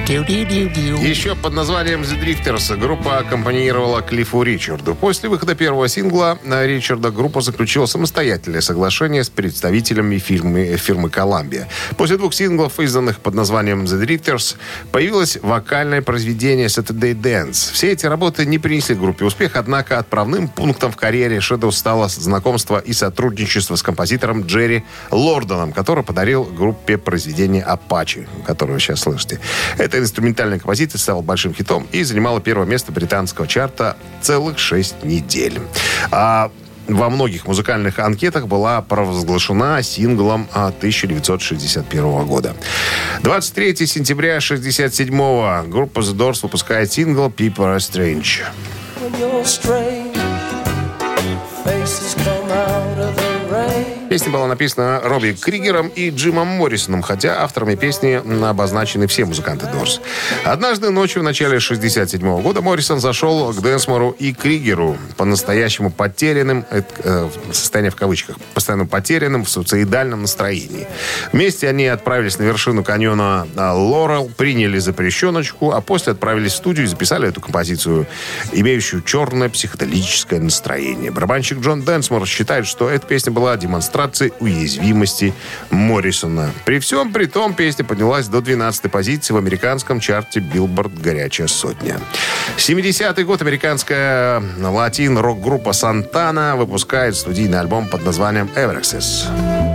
Еще 0.06 1.34
под 1.34 1.54
названием 1.54 2.02
The 2.02 2.22
Drifters 2.22 2.76
группа 2.76 3.20
аккомпанировала 3.20 4.02
Клиффу 4.02 4.44
Ричарду. 4.44 4.96
После 4.96 5.30
выхода 5.30 5.56
первого 5.56 5.88
сингла 5.88 6.38
на 6.44 6.68
Ричарда 6.68 7.10
группа 7.10 7.40
заключила 7.40 7.86
самостоятельное 7.86 8.60
соглашение 8.60 9.24
с 9.24 9.30
представителями 9.30 10.18
фирмы, 10.18 10.76
фирмы 10.76 11.08
Columbia. 11.08 11.68
После 11.96 12.18
двух 12.18 12.34
синглов, 12.34 12.82
изданных 12.82 13.22
под 13.22 13.34
названием 13.34 13.86
The 13.86 14.06
Drifters, 14.06 14.58
появилось 14.92 15.38
вокальное 15.42 16.02
произведение 16.02 16.68
Saturday 16.68 17.16
Dance. 17.16 17.72
Все 17.72 17.94
эти 17.94 18.06
работы 18.06 18.46
не 18.46 18.60
принесли 18.60 18.96
группе 18.96 19.24
успех, 19.24 19.56
однако 19.56 20.00
отправным 20.00 20.50
пунктом 20.50 20.92
в 20.92 20.98
карьере 20.98 21.38
Shadows 21.38 21.72
стало 21.72 22.10
знакомство 22.10 22.78
и 22.78 22.92
сотрудничество 22.92 23.78
с 23.78 23.82
композитором 23.82 24.42
Джерри 24.42 24.84
Лордоном, 25.12 25.72
который 25.72 26.04
подарил 26.04 26.44
группе 26.44 26.98
произведение 26.98 27.64
«Апачи», 27.64 28.28
которое 28.46 28.74
вы 28.74 28.80
сейчас 28.82 29.00
слышите. 29.00 29.40
Эта 29.94 30.02
инструментальная 30.02 30.58
композиция 30.58 30.98
стала 30.98 31.22
большим 31.22 31.54
хитом 31.54 31.88
и 31.92 32.02
занимала 32.02 32.42
первое 32.42 32.66
место 32.66 32.92
британского 32.92 33.48
чарта 33.48 33.96
целых 34.22 34.58
шесть 34.58 35.04
недель. 35.04 35.60
А 36.10 36.50
во 36.88 37.12
многих 37.12 37.46
музыкальных 37.46 38.00
анкетах 38.00 38.48
была 38.48 38.82
провозглашена 38.82 39.84
синглом 39.84 40.48
а, 40.52 40.70
1961 40.70 42.26
года. 42.26 42.56
23 43.22 43.86
сентября 43.86 44.38
1967 44.38 45.70
группа 45.70 46.00
The 46.00 46.18
Doors 46.18 46.40
выпускает 46.42 46.92
сингл 46.92 47.28
«People 47.28 47.78
Are 47.78 47.78
Strange». 47.78 48.42
Песня 54.14 54.32
была 54.32 54.46
написана 54.46 55.02
Робби 55.04 55.32
Кригером 55.32 55.88
и 55.88 56.12
Джимом 56.12 56.46
Моррисоном, 56.46 57.02
хотя 57.02 57.42
авторами 57.42 57.74
песни 57.74 58.22
обозначены 58.48 59.08
все 59.08 59.26
музыканты 59.26 59.66
Дорс. 59.74 60.02
Однажды 60.44 60.92
ночью 60.92 61.24
в 61.24 61.26
начале 61.26 61.60
67 61.60 62.42
года 62.44 62.62
Моррисон 62.62 63.00
зашел 63.00 63.52
к 63.52 63.64
Денсмору 63.64 64.12
и 64.12 64.32
Кригеру, 64.32 65.00
по-настоящему 65.18 65.90
потерянным, 65.90 66.64
это, 66.70 66.94
э, 67.04 67.30
состояние 67.52 67.90
в 67.90 67.96
кавычках, 67.96 68.36
постоянно 68.54 68.86
потерянным 68.86 69.46
в 69.46 69.50
суицидальном 69.50 70.22
настроении. 70.22 70.88
Вместе 71.32 71.68
они 71.68 71.88
отправились 71.88 72.38
на 72.38 72.44
вершину 72.44 72.84
каньона 72.84 73.48
а, 73.56 73.74
Лорел, 73.74 74.30
приняли 74.38 74.78
запрещеночку, 74.78 75.72
а 75.72 75.82
после 75.82 76.14
отправились 76.14 76.52
в 76.52 76.58
студию 76.58 76.86
и 76.86 76.88
записали 76.88 77.30
эту 77.30 77.42
композицию, 77.42 78.06
имеющую 78.52 79.02
черное 79.02 79.50
психоделическое 79.50 80.40
настроение. 80.40 81.10
Барабанщик 81.10 81.62
Джон 81.62 81.82
Денсмор 81.82 82.28
считает, 82.28 82.68
что 82.68 82.88
эта 82.88 83.08
песня 83.08 83.32
была 83.32 83.58
демонстрацией 83.58 84.03
уязвимости 84.40 85.34
Моррисона. 85.70 86.52
При 86.66 86.80
всем 86.80 87.12
при 87.12 87.26
том 87.26 87.54
песня 87.54 87.86
поднялась 87.86 88.28
до 88.28 88.42
12 88.42 88.92
позиции 88.92 89.34
в 89.34 89.38
американском 89.38 90.00
чарте 90.00 90.40
Billboard 90.40 91.02
«Горячая 91.02 91.48
сотня». 91.48 92.00
70-й 92.58 93.24
год 93.24 93.42
американская 93.42 94.42
латин-рок-группа 94.60 95.74
«Сантана» 95.74 96.56
выпускает 96.56 97.16
студийный 97.16 97.60
альбом 97.60 97.88
под 97.88 98.06
названием 98.06 98.50
«Everexes». 98.56 99.73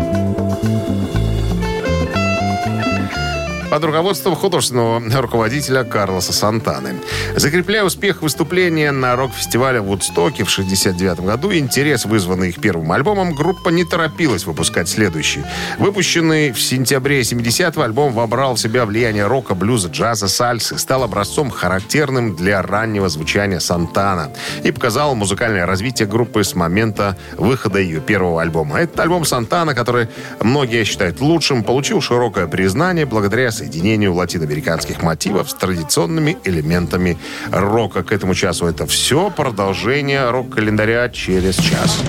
Под 3.71 3.85
руководством 3.85 4.35
художественного 4.35 5.03
руководителя 5.21 5.85
Карлоса 5.85 6.33
Сантаны. 6.33 6.95
Закрепляя 7.37 7.85
успех 7.85 8.23
выступления 8.23 8.93
на 8.93 9.15
рок-фестивале 9.15 9.81
в 9.81 9.85
Вудстоке 9.85 10.45
в 10.45 10.51
69 10.51 11.21
году, 11.21 11.53
интерес, 11.53 12.07
вызванный 12.07 12.49
их 12.49 12.61
первым 12.61 12.91
альбомом, 12.93 13.35
группа 13.35 13.69
не 13.69 13.85
торопилась 13.85 14.47
выпускать 14.47 14.89
следующий. 14.89 15.45
Выпущенный 15.79 16.53
в 16.53 16.61
сентябре 16.61 17.21
70-го 17.21 17.83
альбом 17.83 18.13
вобрал 18.13 18.55
в 18.55 18.61
себя 18.61 18.87
влияние 18.87 19.27
рока, 19.27 19.55
блюза, 19.55 19.89
джаза, 19.89 20.29
сальсы, 20.29 20.79
стал 20.79 21.03
образцом 21.03 21.51
характерным 21.51 22.35
для 22.37 22.63
раннего 22.63 23.09
звучания 23.09 23.59
Сантана 23.59 24.33
и 24.63 24.71
показал 24.71 25.15
музыкальное 25.15 25.67
развитие 25.67 26.09
группы 26.09 26.43
с 26.43 26.55
момента 26.55 27.19
выхода 27.37 27.79
ее 27.79 28.01
первого 28.01 28.41
альбома. 28.41 28.79
Этот 28.79 29.01
альбом 29.01 29.27
Сантана, 29.27 29.75
который 29.75 30.09
многие 30.41 30.85
считают 30.85 31.21
лучшим, 31.21 31.63
получил 31.63 32.01
широкое 32.01 32.47
признание 32.47 33.05
благодаря 33.05 33.51
соединению 33.59 34.15
латиноамериканских 34.15 35.03
мотивов 35.03 35.51
с 35.51 35.55
традиционными 35.55 36.39
элементами 36.45 37.19
рока. 37.51 38.03
К 38.03 38.13
этому 38.13 38.35
часу 38.35 38.67
это 38.67 38.87
все. 38.87 39.31
Продолжение 39.31 40.31
рок-календаря 40.31 41.09
через 41.09 41.57
час. 41.57 42.01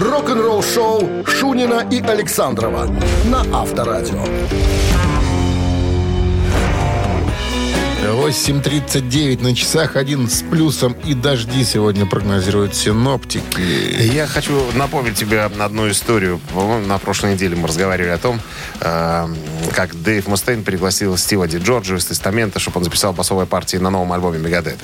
Рок-н-ролл 0.00 0.62
шоу 0.62 1.24
Шунина 1.26 1.86
и 1.90 2.00
Александрова 2.00 2.86
на 3.24 3.40
Авторадио. 3.52 4.24
8.39 8.04 9.42
на 9.42 9.54
часах, 9.54 9.96
11 9.96 10.30
с 10.38 10.42
плюсом 10.42 10.94
и 11.06 11.14
дожди 11.14 11.64
сегодня 11.64 12.04
прогнозируют 12.04 12.74
синоптики. 12.74 13.60
Я 14.12 14.26
хочу 14.26 14.52
напомнить 14.74 15.14
тебе 15.14 15.40
одну 15.40 15.90
историю. 15.90 16.38
По-моему, 16.52 16.86
На 16.86 16.98
прошлой 16.98 17.32
неделе 17.32 17.56
мы 17.56 17.66
разговаривали 17.66 18.10
о 18.10 18.18
том, 18.18 18.40
э, 18.80 19.26
как 19.72 19.94
Дэйв 20.02 20.26
Мустейн 20.28 20.64
пригласил 20.64 21.16
Стива 21.16 21.48
Ди 21.48 21.56
Джорджио 21.56 21.96
из 21.96 22.04
Тестамента, 22.04 22.58
чтобы 22.60 22.78
он 22.78 22.84
записал 22.84 23.14
басовые 23.14 23.46
партии 23.46 23.78
на 23.78 23.88
новом 23.88 24.12
альбоме 24.12 24.38
Мегадет. 24.38 24.78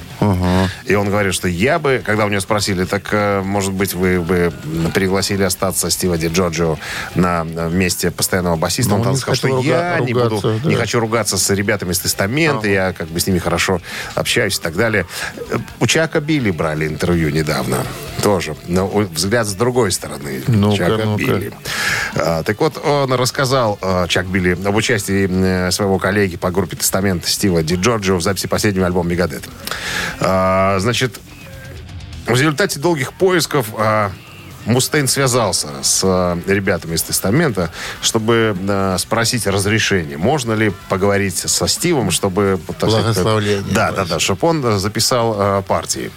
И 0.87 0.95
он 0.95 1.09
говорит, 1.11 1.35
что 1.35 1.47
я 1.47 1.79
бы, 1.79 2.03
когда 2.05 2.25
у 2.25 2.29
него 2.31 2.41
спросили, 2.41 2.85
так, 2.85 3.07
э, 3.13 3.43
может 3.43 3.73
быть, 3.73 3.93
вы 3.93 4.21
бы 4.21 4.51
пригласили 4.95 5.43
остаться 5.43 5.91
Стива 5.91 6.17
Ди 6.17 6.29
Джорджио 6.29 6.79
на 7.15 7.45
месте 7.45 8.11
постоянного 8.11 8.57
басиста, 8.57 8.95
Но 8.95 9.01
он 9.03 9.07
он 9.09 9.17
сказал, 9.17 9.35
что 9.35 9.49
хотел 9.49 9.63
я 9.63 9.99
руга- 9.99 10.07
не 10.07 10.15
буду, 10.15 10.29
ругаться, 10.41 10.69
не 10.69 10.75
да. 10.75 10.81
хочу 10.81 11.01
ругаться 11.01 11.37
с 11.37 11.51
ребятами 11.51 11.93
из 11.93 11.99
Тестамента, 12.01 12.67
я 12.67 12.93
как 12.95 13.10
бы 13.11 13.21
с 13.21 13.27
ними 13.27 13.39
хорошо 13.39 13.81
общаюсь 14.15 14.59
и 14.59 14.61
так 14.61 14.77
далее. 14.77 15.07
У 15.81 15.87
Чака 15.87 16.21
Билли 16.21 16.51
брали 16.51 16.87
интервью 16.87 17.31
недавно. 17.31 17.85
Тоже. 18.23 18.57
Но 18.67 18.87
взгляд 18.87 19.47
с 19.47 19.55
другой 19.55 19.93
стороны. 19.93 20.43
Ну-ка, 20.47 20.77
Чака 20.77 21.05
ну-ка. 21.05 21.23
Билли. 21.23 21.53
А, 22.17 22.43
так 22.43 22.61
вот, 22.61 22.85
он 22.85 23.13
рассказал, 23.15 23.79
э, 23.81 24.07
Чак 24.09 24.27
Билли, 24.27 24.59
об 24.65 24.75
участии 24.75 25.71
своего 25.71 25.99
коллеги 25.99 26.37
по 26.37 26.51
группе 26.51 26.77
Тестамент 26.77 27.27
Стива 27.27 27.63
Ди 27.63 27.77
Джорджио 27.77 28.17
в 28.17 28.23
записи 28.23 28.47
последнего 28.47 28.87
альбома 28.87 29.11
Мегадет. 29.11 29.45
А, 30.21 30.79
Значит, 30.81 31.19
в 32.27 32.33
результате 32.33 32.79
долгих 32.79 33.13
поисков 33.15 33.69
а, 33.77 34.13
Мустейн 34.67 35.09
связался 35.09 35.69
с 35.83 36.03
а, 36.05 36.39
ребятами 36.47 36.95
из 36.95 37.03
Тестамента, 37.03 37.71
чтобы 38.03 38.57
а, 38.69 38.97
спросить 38.99 39.47
разрешение. 39.47 40.17
Можно 40.17 40.53
ли 40.53 40.73
поговорить 40.89 41.39
со 41.39 41.69
Стивом, 41.69 42.11
чтобы... 42.11 42.59
так 42.67 42.91
сказать, 42.91 43.05
Благословление 43.05 43.65
Да, 43.73 43.93
да, 43.93 44.05
да, 44.05 44.19
чтобы 44.19 44.49
он 44.49 44.79
записал 44.79 45.35
а, 45.39 45.63
партии. 45.63 46.11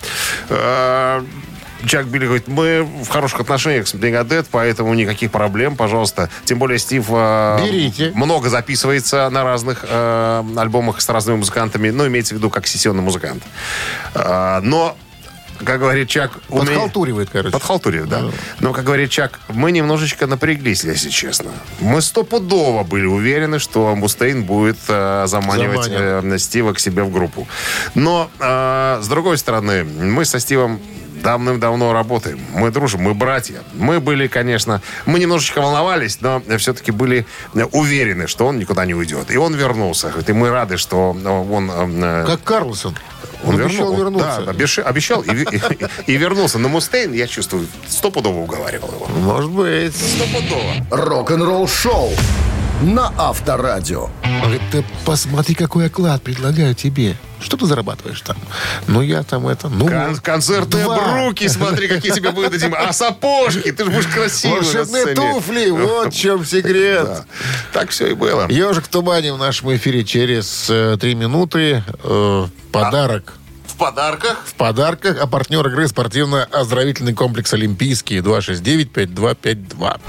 Чак 1.85 2.07
Билли 2.07 2.25
говорит, 2.25 2.47
мы 2.47 2.87
в 3.03 3.09
хороших 3.09 3.41
отношениях 3.41 3.87
с 3.87 3.93
Мегадет, 3.93 4.47
поэтому 4.49 4.93
никаких 4.93 5.31
проблем, 5.31 5.75
пожалуйста. 5.75 6.29
Тем 6.45 6.59
более 6.59 6.79
Стив 6.79 7.05
а, 7.09 7.59
Берите. 7.63 8.11
много 8.15 8.49
записывается 8.49 9.29
на 9.29 9.43
разных 9.43 9.85
а, 9.87 10.45
альбомах 10.57 11.01
с 11.01 11.09
разными 11.09 11.37
музыкантами, 11.37 11.89
ну, 11.89 12.07
имеется 12.07 12.35
в 12.35 12.37
виду 12.37 12.49
как 12.49 12.67
сессионный 12.67 13.03
музыкант. 13.03 13.43
А, 14.15 14.61
но 14.61 14.95
как 15.63 15.79
говорит 15.79 16.09
Чак... 16.09 16.31
Подхалтуривает, 16.49 17.29
короче. 17.31 17.51
Подхалтуривает, 17.51 18.09
да. 18.09 18.23
Но, 18.59 18.73
как 18.73 18.83
говорит 18.85 19.09
Чак, 19.09 19.39
мы 19.49 19.71
немножечко 19.71 20.27
напряглись, 20.27 20.83
если 20.83 21.09
честно. 21.09 21.51
Мы 21.79 22.01
стопудово 22.01 22.83
были 22.83 23.05
уверены, 23.05 23.59
что 23.59 23.95
Мустейн 23.95 24.43
будет 24.43 24.77
э, 24.87 25.25
заманивать 25.27 25.87
э, 25.91 26.37
Стива 26.37 26.73
к 26.73 26.79
себе 26.79 27.03
в 27.03 27.11
группу. 27.11 27.47
Но, 27.95 28.29
э, 28.39 28.99
с 29.01 29.07
другой 29.07 29.37
стороны, 29.37 29.83
мы 29.83 30.25
со 30.25 30.39
Стивом 30.39 30.79
давным-давно 31.23 31.93
работаем. 31.93 32.39
Мы 32.53 32.69
дружим, 32.69 33.01
мы 33.01 33.13
братья. 33.13 33.61
Мы 33.73 33.99
были, 33.99 34.27
конечно, 34.27 34.81
мы 35.05 35.19
немножечко 35.19 35.61
волновались, 35.61 36.19
но 36.21 36.41
все-таки 36.57 36.91
были 36.91 37.25
э, 37.55 37.63
уверены, 37.71 38.27
что 38.27 38.45
он 38.45 38.59
никуда 38.59 38.85
не 38.85 38.93
уйдет. 38.93 39.31
И 39.31 39.37
он 39.37 39.55
вернулся. 39.55 40.09
Говорит, 40.09 40.29
И 40.29 40.33
мы 40.33 40.49
рады, 40.49 40.77
что 40.77 41.15
э, 41.17 41.27
он... 41.27 41.71
э, 41.71 42.25
Как 42.27 42.43
Карлсон. 42.43 42.95
Он, 43.45 43.55
Он 43.55 43.61
обещал 43.61 43.93
вернул- 43.93 43.97
вернуться. 43.97 44.43
Да, 44.45 44.51
обещ- 44.51 44.81
обещал 44.81 45.21
и, 45.21 45.43
и- 45.43 45.61
и 46.13 46.17
вернулся. 46.17 46.59
Но 46.59 46.69
Мустейн, 46.69 47.13
я 47.13 47.27
чувствую, 47.27 47.67
стопудово 47.87 48.39
уговаривал 48.39 48.89
его. 48.93 49.05
Может 49.07 49.51
быть. 49.51 49.95
Стопудово. 49.95 50.73
Рок-н-ролл 50.91 51.67
шоу 51.67 52.11
на 52.83 53.13
Авторадио. 53.17 54.09
Ты 54.71 54.83
посмотри, 55.05 55.55
какой 55.55 55.85
оклад 55.87 56.21
предлагаю 56.21 56.75
тебе. 56.75 57.15
Что 57.39 57.57
ты 57.57 57.65
зарабатываешь 57.65 58.21
там? 58.21 58.37
Ну, 58.87 59.01
я 59.01 59.23
там 59.23 59.47
это... 59.47 59.69
Ну, 59.69 59.87
Кон- 59.87 60.15
концертные 60.17 60.83
два. 60.85 60.97
бруки, 60.99 61.47
смотри, 61.47 61.87
какие 61.87 62.11
тебе 62.11 62.31
выдадим. 62.31 62.73
А 62.77 62.91
сапожки, 62.93 63.71
ты 63.71 63.85
же 63.85 63.89
будешь 63.91 64.07
красивый 64.07 64.61
Волшебные 64.61 65.07
туфли, 65.15 65.69
вот 65.69 66.13
в 66.13 66.17
чем 66.17 66.45
секрет. 66.45 67.05
Да. 67.05 67.25
Так 67.73 67.89
все 67.89 68.07
и 68.11 68.13
было. 68.13 68.47
Ежик 68.49 68.85
в 68.85 68.87
тумане 68.87 69.33
в 69.33 69.37
нашем 69.37 69.75
эфире 69.75 70.03
через 70.03 70.67
э, 70.69 70.97
три 70.99 71.15
минуты. 71.15 71.83
Э, 72.03 72.47
подарок. 72.71 73.33
В 73.67 73.75
подарках 73.75 74.43
В 74.45 74.53
подарках, 74.53 75.17
а 75.19 75.25
партнер 75.27 75.67
игры 75.67 75.87
спортивно-оздоровительный 75.87 77.13
комплекс 77.13 77.53
«Олимпийский» 77.53 78.19
269-5252. 78.19 79.99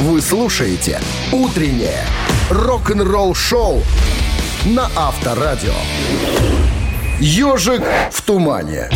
Вы 0.00 0.20
слушаете 0.22 1.00
«Утреннее 1.32 2.04
рок-н-ролл 2.50 3.34
шоу» 3.34 3.82
на 4.64 4.88
Авторадио. 4.94 5.74
«Ежик 7.18 7.82
в 8.12 8.22
тумане». 8.22 8.88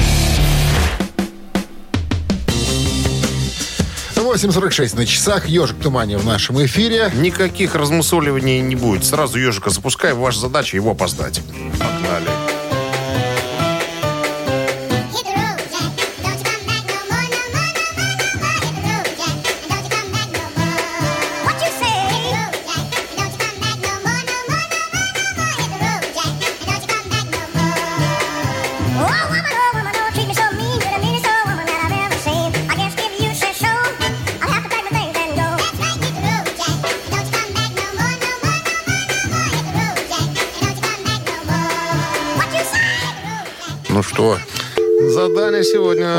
8.46 4.14 4.96
на 4.96 5.04
часах. 5.04 5.48
«Ежик 5.48 5.76
в 5.76 5.82
тумане» 5.82 6.18
в 6.18 6.24
нашем 6.24 6.64
эфире. 6.64 7.10
никаких 7.16 7.74
размусоливаний 7.74 8.60
не 8.60 8.76
будет. 8.76 9.04
Сразу 9.04 9.38
ежика 9.38 9.70
запускай. 9.70 10.14
Ваша 10.14 10.38
задача 10.38 10.76
его 10.76 10.92
опоздать. 10.92 11.42
Погнали. 11.78 12.41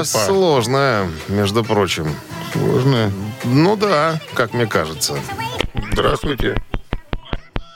Сегодня 0.04 0.26
Опа. 0.26 0.34
сложное, 0.34 1.10
между 1.28 1.63
прочим. 1.63 2.08
сложно. 2.52 3.12
Ну 3.44 3.76
да, 3.76 4.20
как 4.34 4.54
мне 4.54 4.66
кажется. 4.66 5.16
Здравствуйте. 5.92 6.56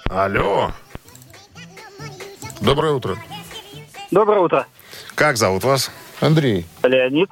Алло. 0.09 0.71
Доброе 2.61 2.93
утро. 2.93 3.17
Доброе 4.11 4.39
утро. 4.39 4.65
Как 5.15 5.37
зовут 5.37 5.63
вас? 5.63 5.91
Андрей. 6.21 6.65
Леонид. 6.83 7.29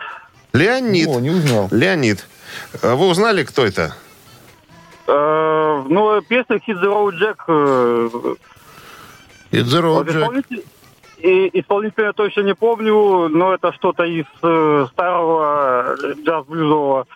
Леонид. 0.54 1.08
О, 1.08 1.20
не 1.20 1.30
узнал. 1.32 1.68
Леонид. 1.72 2.26
А 2.82 2.96
Вы 2.96 3.08
узнали, 3.08 3.44
кто 3.44 3.66
это? 3.66 3.96
Э, 5.08 5.84
ну, 5.88 6.22
песня 6.22 6.58
Hit 6.58 6.82
the 6.82 6.86
Road 6.86 7.14
Jack. 7.20 7.38
э, 7.48 8.36
It's 9.52 9.66
the 9.72 9.82
road, 9.82 10.08
Jack. 10.08 10.64
И 11.18 11.50
исполнителя 11.60 12.14
точно 12.14 12.42
не 12.42 12.56
помню, 12.56 13.30
но 13.30 13.54
это 13.54 13.72
что-то 13.74 14.04
из 14.04 14.26
э, 14.42 14.88
старого 14.92 15.96
э, 16.02 16.14
джаз-блюзового. 16.24 17.08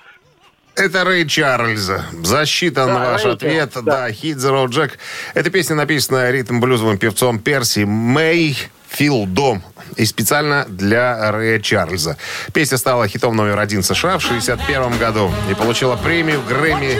Это 0.75 1.03
Рэй 1.03 1.27
Чарльз. 1.27 1.91
Засчитан 2.23 2.87
Да, 2.87 3.11
ваш 3.11 3.25
Рэй 3.25 3.33
ответ. 3.33 3.71
Да, 3.75 3.81
да. 3.81 4.09
Hit 4.09 4.35
the 4.35 4.51
Road 4.51 4.69
Jack. 4.69 4.91
Эта 5.33 5.49
песня 5.49 5.75
написана 5.75 6.31
ритм-блюзовым 6.31 6.97
певцом 6.97 7.39
Перси 7.39 7.83
Мэй 7.83 8.57
Фил 8.89 9.25
Дом. 9.25 9.63
И 9.95 10.05
специально 10.05 10.65
для 10.67 11.31
Рэя 11.31 11.59
Чарльза. 11.59 12.17
Песня 12.53 12.77
стала 12.77 13.07
хитом 13.07 13.35
номер 13.35 13.59
один 13.59 13.83
США 13.83 14.17
в 14.17 14.21
61 14.21 14.97
году 14.97 15.31
и 15.49 15.53
получила 15.53 15.95
премию 15.95 16.41
Грэмми 16.47 16.99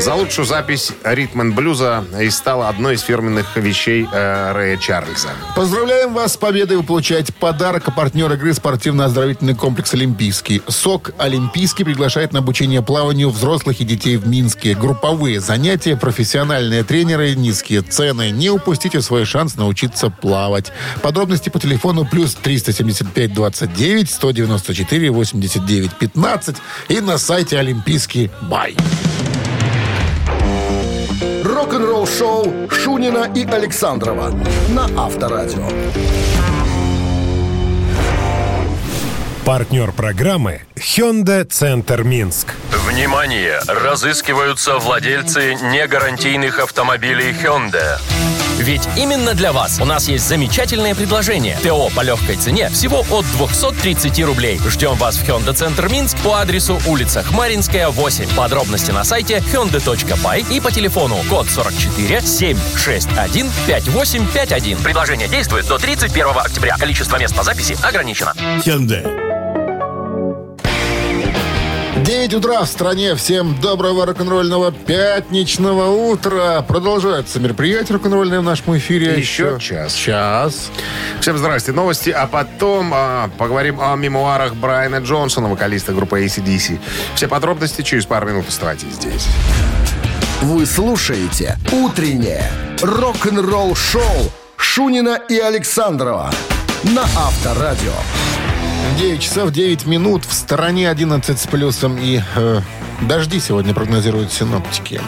за 0.00 0.14
лучшую 0.14 0.46
запись 0.46 0.92
ритм 1.04 1.52
блюза 1.52 2.04
и 2.20 2.30
стала 2.30 2.68
одной 2.68 2.94
из 2.94 3.02
фирменных 3.02 3.56
вещей 3.56 4.08
э, 4.10 4.52
Рэя 4.52 4.76
Чарльза. 4.76 5.28
Поздравляем 5.56 6.14
вас 6.14 6.34
с 6.34 6.36
победой. 6.36 6.76
Вы 6.78 6.82
получаете 6.82 7.32
подарок. 7.32 7.88
А 7.88 7.90
партнер 7.90 8.32
игры 8.32 8.54
спортивно-оздоровительный 8.54 9.54
комплекс 9.54 9.92
«Олимпийский». 9.94 10.62
СОК 10.68 11.12
«Олимпийский» 11.18 11.84
приглашает 11.84 12.32
на 12.32 12.40
обучение 12.40 12.82
плаванию 12.82 13.30
взрослых 13.30 13.80
и 13.80 13.84
детей 13.84 14.16
в 14.16 14.26
Минске. 14.26 14.74
Групповые 14.74 15.40
занятия, 15.40 15.96
профессиональные 15.96 16.84
тренеры, 16.84 17.34
низкие 17.34 17.82
цены. 17.82 18.30
Не 18.30 18.50
упустите 18.50 19.00
свой 19.00 19.24
шанс 19.24 19.56
научиться 19.56 20.10
плавать. 20.10 20.72
Подробности 21.28 21.50
по 21.50 21.60
телефону 21.60 22.06
плюс 22.06 22.34
375 22.36 23.34
29 23.34 24.10
194 24.10 25.10
89 25.10 25.94
15 25.98 26.56
и 26.88 27.00
на 27.02 27.18
сайте 27.18 27.58
«Олимпийский 27.58 28.30
бай». 28.48 28.74
Рок-н-ролл 31.44 32.06
шоу 32.06 32.70
Шунина 32.70 33.30
и 33.34 33.44
Александрова 33.44 34.32
на 34.70 34.86
Авторадио. 34.96 35.68
Партнер 39.44 39.92
программы 39.92 40.62
Hyundai 40.76 41.44
Центр 41.44 42.04
Минск. 42.04 42.54
Внимание! 42.86 43.60
Разыскиваются 43.66 44.78
владельцы 44.78 45.56
негарантийных 45.56 46.58
автомобилей 46.58 47.32
Hyundai. 47.32 47.98
Ведь 48.68 48.86
именно 48.98 49.32
для 49.32 49.54
вас 49.54 49.80
у 49.80 49.86
нас 49.86 50.08
есть 50.08 50.28
замечательное 50.28 50.94
предложение. 50.94 51.56
ТО 51.62 51.88
по 51.96 52.02
легкой 52.02 52.36
цене 52.36 52.68
всего 52.68 53.02
от 53.10 53.24
230 53.32 54.22
рублей. 54.24 54.60
Ждем 54.68 54.94
вас 54.96 55.16
в 55.16 55.24
Hyundai 55.24 55.54
Центр 55.54 55.88
Минск 55.88 56.18
по 56.18 56.34
адресу 56.34 56.78
улица 56.86 57.22
Хмаринская, 57.22 57.88
8. 57.88 58.28
Подробности 58.36 58.90
на 58.90 59.04
сайте 59.04 59.38
hyundai.by 59.38 60.54
и 60.54 60.60
по 60.60 60.70
телефону 60.70 61.16
код 61.30 61.48
44 61.48 62.20
761 62.20 63.50
5851. 63.66 64.78
Предложение 64.82 65.28
действует 65.28 65.66
до 65.66 65.78
31 65.78 66.26
октября. 66.36 66.76
Количество 66.76 67.16
мест 67.16 67.34
по 67.34 67.42
записи 67.42 67.74
ограничено. 67.82 68.34
Hyundai. 68.66 69.27
9 72.08 72.32
утра 72.36 72.62
в 72.62 72.66
стране. 72.66 73.14
Всем 73.16 73.54
доброго 73.60 74.06
рок-н-ролльного 74.06 74.72
пятничного 74.72 75.90
утра. 76.10 76.62
Продолжается 76.62 77.38
мероприятие 77.38 77.98
рок-н-ролльное 77.98 78.40
в 78.40 78.44
нашем 78.44 78.78
эфире. 78.78 79.18
Еще 79.18 79.58
час. 79.60 79.92
Час. 79.92 80.70
Всем 81.20 81.36
здрасте. 81.36 81.72
Новости, 81.72 82.08
а 82.08 82.26
потом 82.26 82.92
а, 82.94 83.28
поговорим 83.36 83.78
о 83.78 83.94
мемуарах 83.94 84.54
Брайана 84.54 85.00
Джонсона, 85.00 85.50
вокалиста 85.50 85.92
группы 85.92 86.24
ACDC. 86.24 86.80
Все 87.14 87.28
подробности 87.28 87.82
через 87.82 88.06
пару 88.06 88.26
минут. 88.26 88.48
Оставайтесь 88.48 88.94
здесь. 88.94 89.26
Вы 90.40 90.64
слушаете 90.64 91.58
«Утреннее 91.70 92.50
рок-н-ролл-шоу» 92.80 94.32
Шунина 94.56 95.20
и 95.28 95.36
Александрова 95.36 96.30
на 96.84 97.02
Авторадио. 97.02 97.92
9 98.98 99.20
часов 99.20 99.50
9 99.52 99.86
минут. 99.86 100.24
В 100.24 100.32
стороне 100.32 100.90
11 100.90 101.38
с 101.38 101.46
плюсом. 101.46 101.98
И 101.98 102.20
э, 102.36 102.60
дожди 103.02 103.40
сегодня 103.40 103.74
прогнозируют 103.74 104.32
синоптики. 104.32 105.00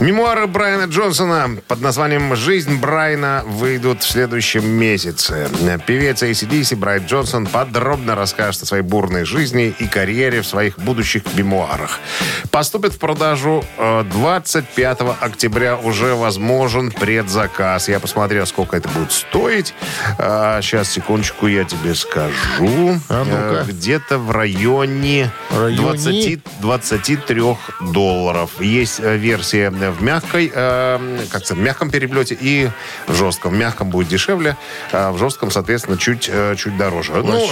Мемуары 0.00 0.46
Брайана 0.48 0.84
Джонсона 0.90 1.56
под 1.68 1.80
названием 1.80 2.34
«Жизнь 2.34 2.78
Брайана» 2.78 3.42
выйдут 3.46 4.02
в 4.02 4.10
следующем 4.10 4.66
месяце. 4.66 5.48
Певец 5.86 6.22
ACDC 6.22 6.76
Брайан 6.76 7.06
Джонсон 7.06 7.46
подробно 7.46 8.16
расскажет 8.16 8.62
о 8.64 8.66
своей 8.66 8.82
бурной 8.82 9.24
жизни 9.24 9.74
и 9.78 9.86
карьере 9.86 10.42
в 10.42 10.46
своих 10.46 10.78
будущих 10.78 11.22
мемуарах. 11.34 12.00
Поступит 12.50 12.92
в 12.94 12.98
продажу 12.98 13.64
э, 13.78 14.04
25 14.12 14.98
октября. 15.20 15.76
Уже 15.76 16.14
возможен 16.14 16.90
предзаказ. 16.90 17.88
Я 17.88 18.00
посмотрел, 18.00 18.46
сколько 18.46 18.76
это 18.76 18.88
будет 18.88 19.12
стоить. 19.12 19.74
А, 20.18 20.60
сейчас, 20.60 20.90
секундочку, 20.90 21.46
я 21.46 21.64
тебе 21.64 21.94
скажу. 21.94 23.00
А. 23.08 23.24
Э, 23.26 23.64
Где-то 23.66 24.18
в 24.18 24.30
районе, 24.32 25.30
Районе? 25.50 25.76
20 25.76 26.40
23 26.60 27.42
долларов. 27.92 28.50
Есть 28.60 29.00
э, 29.00 29.16
версия 29.16 29.70
в 29.90 30.02
мягкой, 30.02 30.50
э, 30.54 31.18
как 31.30 31.44
сказать, 31.44 31.58
в 31.62 31.64
мягком 31.64 31.90
переплете 31.90 32.36
и 32.40 32.70
в 33.06 33.14
жестком. 33.14 33.52
В 33.52 33.56
мягком 33.56 33.90
будет 33.90 34.08
дешевле, 34.08 34.56
а 34.92 35.12
в 35.12 35.18
жестком, 35.18 35.50
соответственно, 35.50 35.96
чуть, 35.98 36.28
э, 36.32 36.54
чуть 36.56 36.76
дороже. 36.76 37.12
Ну, 37.14 37.48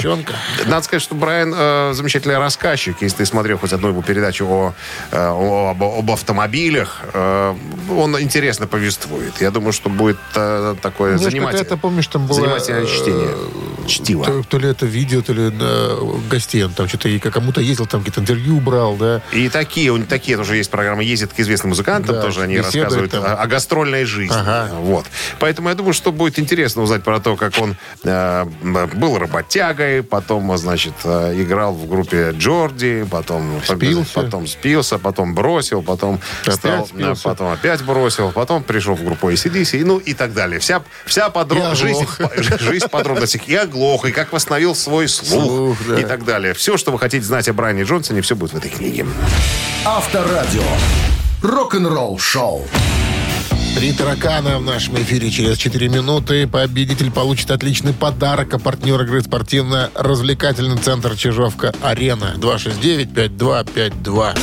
надо 0.67 0.83
сказать, 0.85 1.03
что 1.03 1.15
Брайан 1.15 1.53
э, 1.57 1.93
замечательный 1.95 2.39
рассказчик. 2.39 2.97
Если 3.01 3.19
ты 3.19 3.27
смотрел 3.27 3.59
хоть 3.59 3.73
одну 3.73 3.89
его 3.89 4.03
передачу 4.03 4.47
о, 4.47 4.75
э, 5.11 5.17
о- 5.29 5.71
об, 5.71 5.83
об 5.83 6.11
автомобилях, 6.11 7.01
э, 7.13 7.55
он 7.91 8.21
интересно 8.21 8.67
повествует. 8.67 9.41
Я 9.41 9.51
думаю, 9.51 9.73
что 9.73 9.89
будет 9.91 10.19
э, 10.35 10.75
такое 10.83 11.17
Знаешь, 11.17 11.33
занимательное, 11.33 11.65
какая-то, 11.65 11.77
помнишь, 11.81 12.07
там 12.07 12.27
была... 12.27 12.41
занимательное 12.41 12.87
чтение. 12.87 13.29
э, 13.31 13.87
Чтиво. 13.87 14.25
То, 14.25 14.43
то 14.45 14.59
ли 14.59 14.69
это 14.69 14.87
видео, 14.87 15.23
то 15.23 15.33
ли 15.33 15.51
да, 15.51 15.97
гостей. 16.31 16.65
Он 16.65 16.73
там 16.73 16.89
что-то 16.89 17.09
и 17.09 17.19
кому-то 17.19 17.61
ездил, 17.61 17.87
там 17.87 18.01
какие-то 18.01 18.21
интервью 18.21 18.61
брал, 18.61 18.97
да. 18.97 19.23
И 19.33 19.49
такие, 19.49 19.91
у 19.91 19.99
такие 20.05 20.37
тоже 20.37 20.57
есть 20.57 20.71
программы. 20.71 21.03
Ездят 21.05 21.33
к 21.33 21.41
известным 21.41 21.71
музыкантам, 21.71 22.17
Да, 22.17 22.22
тоже 22.23 22.43
они 22.43 22.59
рассказывают 22.59 23.11
там. 23.13 23.25
о, 23.25 23.35
о 23.35 23.47
гастрольной 23.47 24.05
жизни. 24.05 24.35
Ага. 24.37 24.69
Вот. 24.75 25.07
Поэтому 25.39 25.69
я 25.69 25.75
думаю, 25.75 25.93
что 25.93 26.13
будет 26.13 26.39
интересно 26.39 26.83
узнать 26.83 27.03
про 27.03 27.21
то, 27.21 27.37
как 27.37 27.59
он 27.59 27.77
э, 28.05 28.45
был 28.95 29.19
работягой, 29.19 30.03
потом, 30.03 30.57
значит, 30.57 30.95
э, 31.05 31.35
играл 31.37 31.73
в 31.75 31.87
группе 31.89 32.31
Джорди, 32.33 33.07
потом 33.11 33.61
Спился. 33.65 34.13
потом 34.15 34.47
спился, 34.47 34.99
потом 34.99 35.35
бросил, 35.35 35.83
потом 35.83 36.21
Опять 36.43 36.55
стал, 36.57 36.87
спился. 36.87 37.21
э, 37.21 37.25
потом 37.25 37.53
опять 37.53 37.83
бросил, 37.83 38.31
потом 38.33 38.63
пришел 38.63 38.95
в 38.95 39.05
группу 39.05 39.31
ACDC, 39.31 39.85
ну 39.85 39.99
и 39.99 40.15
так 40.15 40.33
далее. 40.35 40.61
Вся, 40.61 40.83
вся 41.07 41.29
подробность, 41.31 41.81
жизнь, 41.81 42.07
жизнь 42.61 42.87
в 42.87 42.91
подробностях. 42.91 43.49
И 43.49 43.55
оглох, 43.55 44.05
и 44.05 44.13
как 44.13 44.33
восстановил 44.33 44.75
свой 44.75 45.09
слух, 45.09 45.45
Слух, 45.45 45.79
да. 45.89 46.01
и 46.01 46.05
так 46.05 46.25
далее. 46.25 46.55
Все, 46.55 46.77
что 46.77 46.93
вы 46.93 46.99
хотите 46.99 47.25
знать 47.25 47.49
о 47.49 47.53
Брайане 47.53 47.83
Джонсоне, 47.85 48.21
все 48.23 48.37
будет 48.37 48.53
в 48.53 48.57
этой 48.57 48.71
книге. 48.71 49.07
Авторадио. 49.85 50.63
Рок-н-ролл 51.43 52.19
шоу. 52.21 52.63
Три 53.75 53.93
таракана 53.93 54.59
в 54.59 54.63
нашем 54.63 54.95
эфире 55.03 55.29
через 55.29 55.59
4 55.59 55.89
минуты. 55.89 56.47
Победитель 56.47 57.11
получит 57.11 57.51
отличный 57.51 57.93
подарок. 57.93 58.55
А 58.55 58.61
партнер 58.61 59.03
игры 59.03 59.23
спортивно-развлекательный 59.23 60.79
центр 60.79 61.17
Чижовка-Арена. 61.17 62.35
269-5252. 62.37 64.39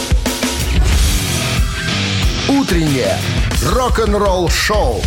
Утреннее 2.49 3.17
рок-н-ролл 3.65 4.49
шоу 4.49 5.01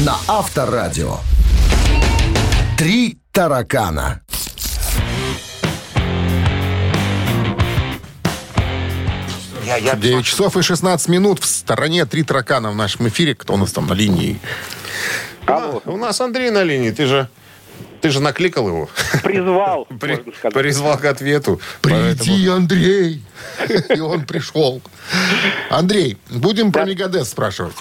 на 0.00 0.16
Авторадио. 0.28 1.16
Три 2.78 3.18
таракана. 3.32 4.20
Я, 9.70 9.76
я 9.76 9.94
9 9.94 10.24
часов 10.24 10.56
и 10.56 10.62
16 10.62 11.08
минут. 11.08 11.38
В 11.38 11.46
стороне 11.46 12.04
три 12.04 12.24
таракана 12.24 12.72
в 12.72 12.74
нашем 12.74 13.06
эфире. 13.06 13.36
Кто 13.36 13.54
у 13.54 13.56
нас 13.56 13.70
там 13.70 13.86
на 13.86 13.92
линии? 13.92 14.40
А, 15.46 15.78
у 15.84 15.96
нас 15.96 16.20
Андрей 16.20 16.50
на 16.50 16.64
линии. 16.64 16.90
Ты 16.90 17.06
же, 17.06 17.28
ты 18.00 18.10
же 18.10 18.18
накликал 18.20 18.66
его. 18.66 18.88
Призвал, 19.22 19.84
При- 20.00 20.16
призвал 20.50 20.98
к 20.98 21.04
ответу. 21.04 21.60
Приди, 21.82 22.48
Андрей. 22.48 23.22
И 23.94 24.00
он 24.00 24.26
пришел. 24.26 24.82
Андрей, 25.70 26.18
будем 26.30 26.72
про 26.72 26.84
Мегадес 26.84 27.28
спрашивать. 27.28 27.76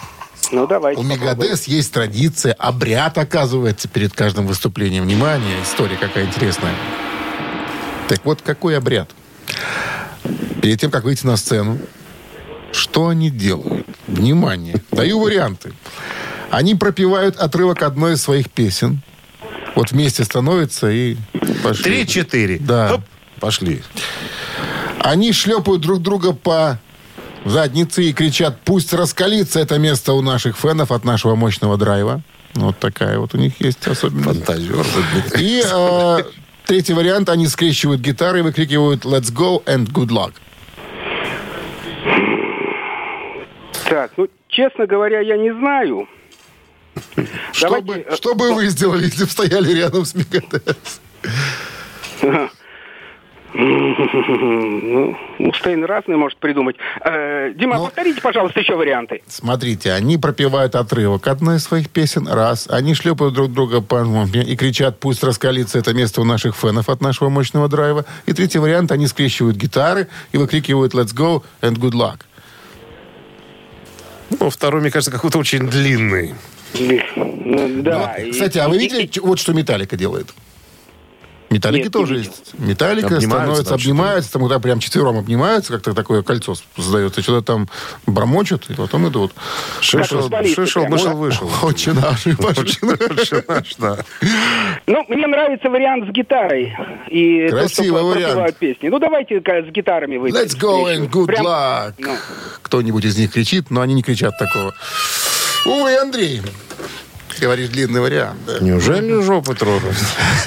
Ну, 0.52 0.68
давайте. 0.68 1.02
У 1.02 1.04
попробуем. 1.04 1.38
Мегадес 1.40 1.64
есть 1.64 1.92
традиция, 1.92 2.54
обряд, 2.54 3.18
оказывается, 3.18 3.88
перед 3.88 4.14
каждым 4.14 4.46
выступлением. 4.46 5.06
Внимание, 5.06 5.64
история 5.64 5.98
какая 5.98 6.26
интересная. 6.26 6.76
Так 8.08 8.24
вот, 8.26 8.44
какой 8.44 8.78
обряд? 8.78 9.10
Перед 10.62 10.80
тем, 10.80 10.92
как 10.92 11.04
выйти 11.04 11.26
на 11.26 11.38
сцену, 11.38 11.80
что 12.72 13.08
они 13.08 13.30
делают? 13.30 13.88
Внимание, 14.08 14.82
даю 14.92 15.20
варианты. 15.20 15.74
Они 16.50 16.76
пропевают 16.76 17.38
отрывок 17.38 17.84
одной 17.84 18.14
из 18.14 18.22
своих 18.22 18.50
песен. 18.50 19.02
Вот 19.76 19.92
вместе 19.92 20.24
становятся 20.24 20.90
и 20.90 21.16
пошли. 21.64 21.84
Три-четыре. 21.84 22.58
Да. 22.60 22.90
Хоп, 22.90 23.02
пошли. 23.40 23.82
Они 25.00 25.32
шлепают 25.32 25.82
друг 25.82 26.02
друга 26.02 26.34
по 26.34 26.80
заднице 27.46 28.04
и 28.04 28.14
кричат, 28.14 28.60
пусть 28.66 28.94
раскалится 28.94 29.60
это 29.60 29.78
место 29.78 30.14
у 30.14 30.22
наших 30.22 30.58
фенов 30.58 30.92
от 30.92 31.06
нашего 31.06 31.36
мощного 31.36 31.78
драйва. 31.78 32.22
Вот 32.56 32.80
такая 32.80 33.20
вот 33.20 33.34
у 33.34 33.38
них 33.38 33.54
есть 33.62 33.88
особенность. 33.88 34.46
Фантазер. 34.46 34.86
И 35.38 35.64
э, 35.64 36.18
третий 36.66 36.94
вариант, 36.94 37.30
они 37.30 37.48
скрещивают 37.48 38.02
гитары 38.02 38.40
и 38.40 38.42
выкрикивают 38.42 39.06
«Let's 39.06 39.32
go 39.34 39.64
and 39.66 39.88
good 39.92 40.10
luck». 40.10 40.34
Так, 43.90 44.12
ну, 44.18 44.30
честно 44.48 44.86
говоря, 44.86 45.20
я 45.20 45.38
не 45.38 45.52
знаю. 45.52 46.08
Что 47.54 47.68
Давайте, 47.68 47.88
бы, 47.88 48.06
э, 48.08 48.16
что 48.16 48.36
бы 48.36 48.54
вы 48.54 48.68
сделали, 48.68 49.06
если 49.06 49.24
бы 49.24 49.30
стояли 49.30 49.74
рядом 49.74 50.06
с 50.06 50.16
Мегадес? 50.16 51.02
Ну, 53.52 55.18
Мустейн 55.40 55.84
разные 55.84 56.18
может 56.18 56.38
придумать. 56.38 56.76
Э, 57.04 57.52
Дима, 57.56 57.78
Ну. 57.78 57.86
повторите, 57.86 58.22
пожалуйста, 58.22 58.60
еще 58.60 58.76
варианты. 58.76 59.24
Смотрите, 59.28 59.92
они 59.92 60.18
пропевают 60.20 60.76
отрывок 60.76 61.26
одной 61.28 61.58
из 61.58 61.64
своих 61.64 61.90
песен, 61.90 62.28
раз. 62.28 62.68
Они 62.70 62.94
шлепают 62.94 63.34
друг 63.34 63.52
друга 63.52 63.82
по 63.82 64.06
жопе 64.06 64.42
и 64.42 64.56
кричат, 64.56 65.00
пусть 65.00 65.24
раскалится 65.24 65.80
это 65.80 65.96
место 65.96 66.22
у 66.22 66.26
наших 66.26 66.56
фенов 66.56 66.90
от 66.90 67.02
нашего 67.02 67.30
мощного 67.30 67.68
драйва. 67.68 68.06
И 68.28 68.34
третий 68.34 68.60
вариант, 68.60 68.92
они 68.92 69.08
скрещивают 69.08 69.58
гитары 69.58 70.08
и 70.32 70.38
выкрикивают 70.38 70.94
«Let's 70.94 71.16
go 71.16 71.42
and 71.62 71.78
good 71.78 71.94
luck». 71.94 72.29
Ну, 74.40 74.50
второй, 74.50 74.82
мне 74.82 74.92
кажется, 74.92 75.12
какой-то 75.12 75.38
очень 75.40 75.68
длинный. 75.70 76.36
Ну, 77.16 77.82
да. 77.82 78.14
и- 78.16 78.32
Кстати, 78.32 78.58
а 78.60 78.70
вы 78.70 78.78
видели, 78.78 79.10
вот 79.22 79.40
что 79.40 79.54
Металлика 79.54 79.98
делает? 79.98 80.34
Металлики 81.50 81.84
Нет, 81.86 81.94
тоже 81.94 82.18
есть. 82.20 82.54
Металлика 82.60 83.16
Обнимаются 83.16 83.28
становится, 83.30 83.64
там 83.66 83.74
обнимаются, 83.80 84.32
там 84.34 84.42
когда 84.44 84.60
прям 84.60 84.80
четвером 84.80 85.18
обнимаются, 85.18 85.74
как-то 85.74 85.94
такое 85.94 86.22
кольцо 86.22 86.54
создается, 86.76 87.22
что-то 87.24 87.42
там 87.46 87.70
бормочут, 88.06 88.70
и 88.70 88.76
потом 88.76 89.08
идут. 89.10 89.34
Шишел, 89.82 90.30
шишел, 90.46 90.86
прям, 90.86 91.16
вышел. 91.18 91.50
Очень 91.64 91.96
пошли. 91.96 92.34
Очень 92.34 93.44
наш, 93.48 93.76
да. 93.78 93.98
Ну, 94.86 95.06
мне 95.08 95.26
нравится 95.28 95.70
вариант 95.70 96.08
с 96.10 96.12
гитарой. 96.12 96.76
И 97.10 97.48
то, 97.50 97.56
Красивый 97.58 98.02
про- 98.02 98.08
вариант. 98.34 98.58
песни. 98.58 98.90
Ну, 98.90 99.00
давайте 99.00 99.40
с 99.40 99.72
гитарами 99.72 100.18
вы. 100.18 100.30
Let's 100.30 100.56
go 100.56 100.86
and 100.86 101.10
good 101.10 101.26
Прям- 101.26 101.46
luck. 101.48 101.94
ну. 101.98 102.16
Кто-нибудь 102.62 103.06
из 103.06 103.18
них 103.18 103.32
кричит, 103.32 103.72
но 103.72 103.82
они 103.82 103.96
не 103.96 104.04
кричат 104.04 104.34
такого. 104.38 104.74
Ой, 105.66 105.98
Андрей, 106.00 106.42
ты 107.40 107.46
говоришь 107.46 107.70
длинный 107.70 108.02
вариант. 108.02 108.40
да? 108.46 108.60
Неужели 108.60 109.22
жопы 109.22 109.56
трогают? 109.56 109.96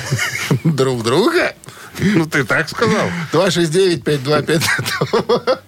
Друг 0.65 1.03
друга? 1.03 1.55
Ну, 1.99 2.27
ты 2.27 2.45
так 2.45 2.69
сказал. 2.69 3.09
269-5252. 3.33 5.59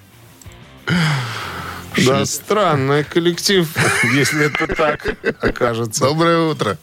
Да, 2.06 2.26
странный 2.26 3.04
коллектив, 3.04 3.66
если 4.12 4.46
это 4.46 4.66
так 4.74 5.06
окажется. 5.40 6.04
Доброе 6.04 6.50
утро. 6.50 6.76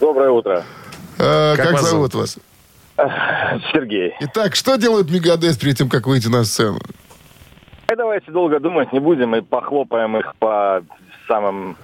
Доброе 0.00 0.30
утро. 0.30 0.64
А, 1.18 1.56
Как 1.56 1.66
Как 1.66 1.74
вас 1.74 1.90
зовут 1.90 2.14
вас? 2.14 2.38
Сергей. 3.72 4.14
Итак, 4.20 4.54
что 4.54 4.76
делают 4.76 5.10
Мегадес 5.10 5.56
перед 5.58 5.76
тем, 5.76 5.88
как 5.88 6.06
выйти 6.06 6.28
на 6.28 6.44
сцену? 6.44 6.78
Давайте 7.88 8.30
долго 8.30 8.60
думать 8.60 8.92
не 8.92 9.00
будем 9.00 9.34
и 9.36 9.40
похлопаем 9.40 10.16
их 10.16 10.34
по 10.38 10.82
самым 11.28 11.76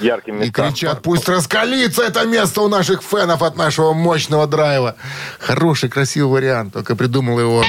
ярким 0.00 0.36
И 0.42 0.46
местам. 0.46 0.70
кричат, 0.72 1.02
пусть 1.02 1.28
раскалится 1.28 2.02
это 2.02 2.24
место 2.26 2.60
у 2.62 2.68
наших 2.68 3.02
фенов 3.02 3.42
от 3.42 3.56
нашего 3.56 3.92
мощного 3.92 4.46
драйва. 4.46 4.96
Хороший, 5.38 5.88
красивый 5.88 6.30
вариант, 6.40 6.72
только 6.72 6.96
придумал 6.96 7.38
его. 7.40 7.64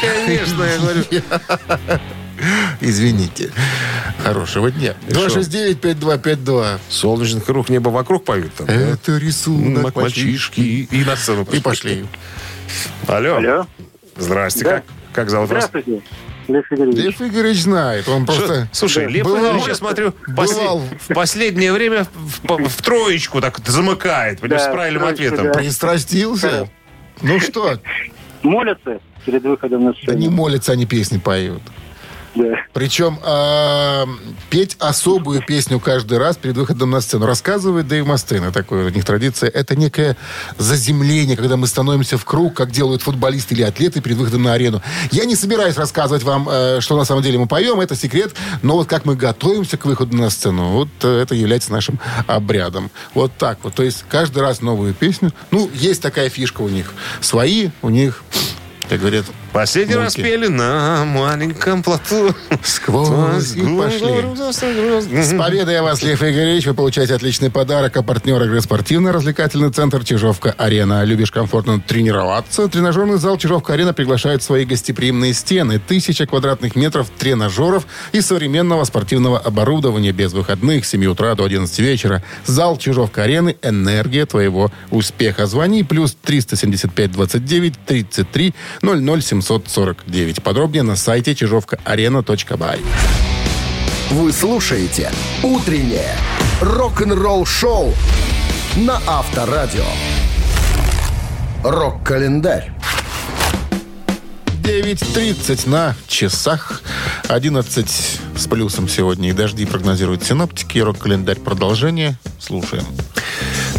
Конечно, 0.00 0.62
я 0.64 0.78
говорю. 0.78 1.04
Извините. 2.80 3.50
Хорошего 4.22 4.70
дня. 4.70 4.94
269-5252. 5.08 6.78
Солнечный 6.88 7.40
круг, 7.40 7.68
небо 7.68 7.88
вокруг 7.90 8.24
поют 8.24 8.54
там. 8.54 8.66
да? 8.66 8.74
Это 8.74 9.16
рисунок 9.18 9.94
Мальчишки. 9.94 10.60
И 10.60 11.04
на 11.04 11.16
сцену 11.16 11.46
И 11.50 11.60
пошли. 11.60 12.06
Алло. 13.06 13.36
Алло. 13.36 13.66
Здрасте. 14.16 14.64
Да. 14.64 14.70
Как, 14.70 14.84
как 15.12 15.30
зовут 15.30 15.50
вас? 15.50 15.66
Здравствуйте, 15.66 16.02
Лев 16.48 16.66
Игоревич. 16.70 16.96
Лев 16.96 17.22
Игоревич 17.22 17.62
знает. 17.62 18.08
Он 18.08 18.26
просто... 18.26 18.68
Слушай, 18.72 19.06
Лев 19.08 19.24
Бывал- 19.26 19.52
Ильич, 19.54 19.66
я 19.68 19.74
смотрю, 19.74 20.14
бывал. 20.28 20.82
в 21.08 21.14
последнее 21.14 21.72
время 21.72 22.06
в, 22.14 22.68
в 22.68 22.82
троечку 22.82 23.40
так 23.40 23.58
замыкает, 23.66 24.40
Да, 24.40 24.58
с 24.58 24.70
правильным 24.70 25.04
ответом. 25.04 25.46
да. 25.46 25.52
Пристрастился. 25.52 26.68
Ну 27.22 27.40
что, 27.40 27.78
Молятся 28.42 29.00
перед 29.24 29.42
выходом 29.44 29.84
на 29.84 29.92
да 29.92 29.98
сцену. 29.98 30.18
не 30.18 30.28
молятся, 30.28 30.72
они 30.72 30.84
песни 30.84 31.16
поют. 31.18 31.62
Причем 32.72 33.18
а, 33.22 34.06
петь 34.50 34.76
особую 34.80 35.42
песню 35.42 35.78
каждый 35.78 36.18
раз 36.18 36.36
перед 36.36 36.56
выходом 36.56 36.90
на 36.90 37.00
сцену. 37.00 37.26
Рассказывает 37.26 37.86
Дэйв 37.86 38.06
Мастейна, 38.06 38.52
такое 38.52 38.86
у 38.86 38.88
них 38.88 39.04
традиция. 39.04 39.48
Это 39.48 39.76
некое 39.76 40.16
заземление, 40.58 41.36
когда 41.36 41.56
мы 41.56 41.66
становимся 41.66 42.18
в 42.18 42.24
круг, 42.24 42.54
как 42.54 42.70
делают 42.70 43.02
футболисты 43.02 43.54
или 43.54 43.62
атлеты 43.62 44.00
перед 44.00 44.16
выходом 44.16 44.42
на 44.42 44.54
арену. 44.54 44.82
Я 45.10 45.24
не 45.24 45.36
собираюсь 45.36 45.76
рассказывать 45.76 46.22
вам, 46.22 46.48
э, 46.50 46.80
что 46.80 46.96
на 46.96 47.04
самом 47.04 47.22
деле 47.22 47.38
мы 47.38 47.46
поем, 47.46 47.80
это 47.80 47.94
секрет, 47.94 48.34
но 48.62 48.74
вот 48.74 48.88
как 48.88 49.04
мы 49.04 49.16
готовимся 49.16 49.76
к 49.76 49.84
выходу 49.84 50.16
на 50.16 50.30
сцену, 50.30 50.70
вот 50.70 50.88
э, 51.02 51.22
это 51.22 51.34
является 51.34 51.72
нашим 51.72 52.00
обрядом. 52.26 52.90
Вот 53.14 53.32
так 53.38 53.58
вот. 53.62 53.74
То 53.74 53.82
есть 53.82 54.04
каждый 54.08 54.42
раз 54.42 54.60
новую 54.60 54.94
песню. 54.94 55.32
Ну, 55.50 55.70
есть 55.72 56.02
такая 56.02 56.28
фишка 56.28 56.62
у 56.62 56.68
них. 56.68 56.92
Свои 57.20 57.70
у 57.82 57.90
них, 57.90 58.22
как 58.88 59.00
говорят, 59.00 59.24
Последний 59.54 59.94
раз 59.94 60.16
Мульки. 60.16 60.28
пели 60.28 60.48
на 60.48 61.04
маленьком 61.04 61.84
плоту. 61.84 62.34
Сквозь 62.64 63.50
пошли. 63.52 65.22
С 65.22 65.38
победой 65.38 65.80
вас, 65.80 66.02
Лев 66.02 66.20
Игоревич. 66.24 66.66
Вы 66.66 66.74
получаете 66.74 67.14
отличный 67.14 67.50
подарок. 67.50 67.96
А 67.96 68.02
партнер 68.02 68.42
игры 68.42 68.60
спортивно-развлекательный 68.60 69.70
центр 69.70 70.04
«Чижовка-арена». 70.04 71.04
Любишь 71.04 71.30
комфортно 71.30 71.80
тренироваться? 71.80 72.66
Тренажерный 72.66 73.18
зал 73.18 73.38
«Чижовка-арена» 73.38 73.94
приглашает 73.94 74.42
в 74.42 74.44
свои 74.44 74.64
гостеприимные 74.64 75.32
стены. 75.32 75.78
Тысяча 75.78 76.26
квадратных 76.26 76.74
метров 76.74 77.08
тренажеров 77.16 77.86
и 78.10 78.20
современного 78.20 78.82
спортивного 78.82 79.38
оборудования 79.38 80.10
без 80.10 80.32
выходных 80.32 80.84
с 80.84 80.88
7 80.88 81.06
утра 81.06 81.32
до 81.36 81.44
11 81.44 81.78
вечера. 81.78 82.24
Зал 82.44 82.76
«Чижовка-арены»– 82.76 83.54
энергия 83.62 84.26
твоего 84.26 84.72
успеха. 84.90 85.46
Звони 85.46 85.84
плюс 85.84 86.16
375 86.24 87.12
29 87.12 87.74
33 87.86 88.52
00 88.82 89.22
749. 89.44 90.42
Подробнее 90.42 90.82
на 90.82 90.96
сайте 90.96 91.34
чижовкаарена.бай. 91.34 92.80
Вы 94.10 94.32
слушаете 94.32 95.10
«Утреннее 95.42 96.16
рок-н-ролл-шоу» 96.60 97.94
на 98.76 99.00
Авторадио. 99.06 99.84
Рок-календарь. 101.62 102.72
9.30 104.62 105.68
на 105.68 105.94
часах. 106.06 106.82
11 107.28 108.20
с 108.36 108.46
плюсом 108.46 108.88
сегодня. 108.88 109.30
И 109.30 109.32
дожди 109.32 109.66
прогнозируют 109.66 110.24
синоптики. 110.24 110.78
Рок-календарь 110.78 111.38
продолжение. 111.38 112.18
Слушаем. 112.38 112.84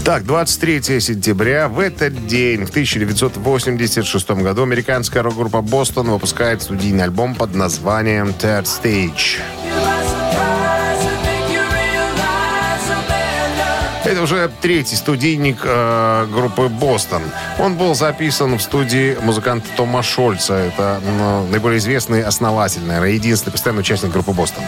Так, 0.03 0.23
23 0.25 0.99
сентября. 0.99 1.67
В 1.67 1.79
этот 1.79 2.27
день, 2.27 2.65
в 2.65 2.69
1986 2.69 4.29
году, 4.31 4.63
американская 4.63 5.23
рок-группа 5.23 5.61
«Бостон» 5.61 6.09
выпускает 6.09 6.61
студийный 6.61 7.05
альбом 7.05 7.35
под 7.35 7.55
названием 7.55 8.27
«Third 8.29 8.65
Stage». 8.65 9.39
Это 14.05 14.21
уже 14.21 14.51
третий 14.61 14.95
студийник 14.95 15.57
э, 15.63 16.27
группы 16.31 16.67
«Бостон». 16.67 17.23
Он 17.57 17.75
был 17.75 17.95
записан 17.95 18.55
в 18.55 18.61
студии 18.61 19.17
музыканта 19.19 19.67
Тома 19.75 20.03
Шольца. 20.03 20.53
Это 20.53 21.01
м, 21.03 21.49
наиболее 21.49 21.79
известный 21.79 22.21
основатель, 22.21 22.83
наверное, 22.83 23.13
единственный 23.13 23.53
постоянный 23.53 23.79
участник 23.79 24.11
группы 24.11 24.31
«Бостон». 24.31 24.63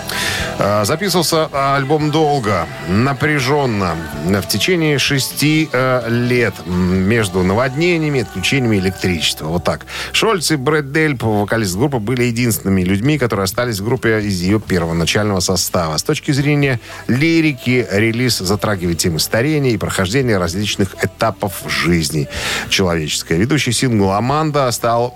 Э, 0.57 0.85
записывался 0.85 1.49
альбом 1.75 2.09
долго, 2.09 2.65
напряженно, 2.88 3.95
в 4.25 4.47
течение 4.47 4.97
шести 4.97 5.69
э, 5.71 6.09
лет 6.09 6.55
между 6.65 7.43
наводнениями 7.43 8.21
отключениями 8.21 8.77
электричества. 8.77 9.45
Вот 9.45 9.63
так. 9.63 9.85
Шольц 10.13 10.49
и 10.49 10.55
Брэд 10.55 10.91
Дельп, 10.91 11.21
вокалист 11.21 11.75
группы, 11.75 11.99
были 11.99 12.23
единственными 12.23 12.81
людьми, 12.81 13.19
которые 13.19 13.43
остались 13.43 13.81
в 13.81 13.85
группе 13.85 14.19
из 14.19 14.41
ее 14.41 14.59
первоначального 14.59 15.41
состава. 15.41 15.95
С 15.95 16.01
точки 16.01 16.31
зрения 16.31 16.79
лирики, 17.07 17.88
релиз 17.91 18.39
затрагивает 18.39 18.97
темы 18.97 19.19
старения 19.28 19.71
и 19.71 19.78
прохождения 19.78 20.38
различных 20.38 20.95
этапов 21.03 21.63
жизни 21.67 22.30
человеческой. 22.69 23.38
Ведущий 23.38 23.73
сингл 23.73 24.11
«Аманда» 24.11 24.71
стал 24.71 25.13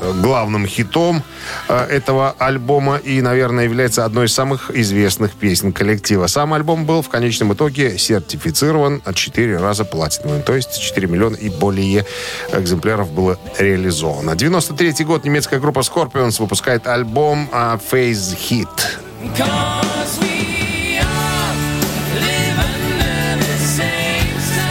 главным 0.00 0.66
хитом 0.66 1.22
э, 1.68 1.86
этого 1.90 2.34
альбома 2.38 2.96
и, 2.96 3.20
наверное, 3.20 3.64
является 3.64 4.04
одной 4.04 4.26
из 4.26 4.32
самых 4.32 4.70
известных 4.70 5.32
песен 5.32 5.72
коллектива. 5.72 6.26
Сам 6.26 6.54
альбом 6.54 6.86
был 6.86 7.02
в 7.02 7.08
конечном 7.08 7.52
итоге 7.52 7.98
сертифицирован 7.98 9.02
от 9.04 9.16
4 9.16 9.58
раза 9.58 9.84
платиновым, 9.84 10.42
то 10.42 10.54
есть 10.54 10.80
4 10.80 11.06
миллиона 11.06 11.36
и 11.36 11.50
более 11.50 12.06
экземпляров 12.52 13.10
было 13.10 13.38
реализовано. 13.58 14.36
93 14.36 15.04
год 15.04 15.24
немецкая 15.24 15.60
группа 15.60 15.80
Scorpions 15.80 16.40
выпускает 16.40 16.86
альбом 16.86 17.48
а, 17.52 17.78
Phase 17.90 18.36
Hit. 18.48 20.29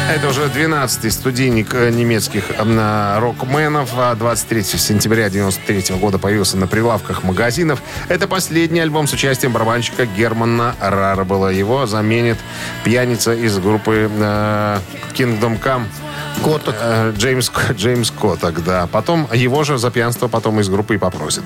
Это 0.09 0.27
уже 0.29 0.45
12-й 0.45 1.11
студийник 1.11 1.75
э, 1.75 1.91
немецких 1.91 2.45
э, 2.49 3.19
рокменов. 3.19 3.91
А 3.95 4.15
23 4.15 4.63
сентября 4.63 5.29
93 5.29 5.95
года 5.97 6.17
появился 6.17 6.57
на 6.57 6.65
прилавках 6.65 7.23
магазинов. 7.23 7.83
Это 8.07 8.27
последний 8.27 8.79
альбом 8.79 9.05
с 9.05 9.13
участием 9.13 9.53
барабанщика 9.53 10.07
Германа 10.07 10.75
Рарбела. 10.81 11.49
Его 11.49 11.85
заменит 11.85 12.37
пьяница 12.83 13.35
из 13.35 13.59
группы 13.59 14.09
э, 14.11 14.79
Kingdom 15.13 15.61
Come. 15.61 15.83
Коток. 16.43 16.75
Э, 16.79 17.13
Джеймс, 17.15 17.51
Джеймс 17.73 18.11
Коток, 18.11 18.63
да. 18.63 18.87
Потом 18.87 19.27
его 19.33 19.63
же 19.63 19.77
за 19.77 19.91
пьянство 19.91 20.27
потом 20.27 20.59
из 20.59 20.69
группы 20.69 20.95
и 20.95 20.97
попросит. 20.97 21.43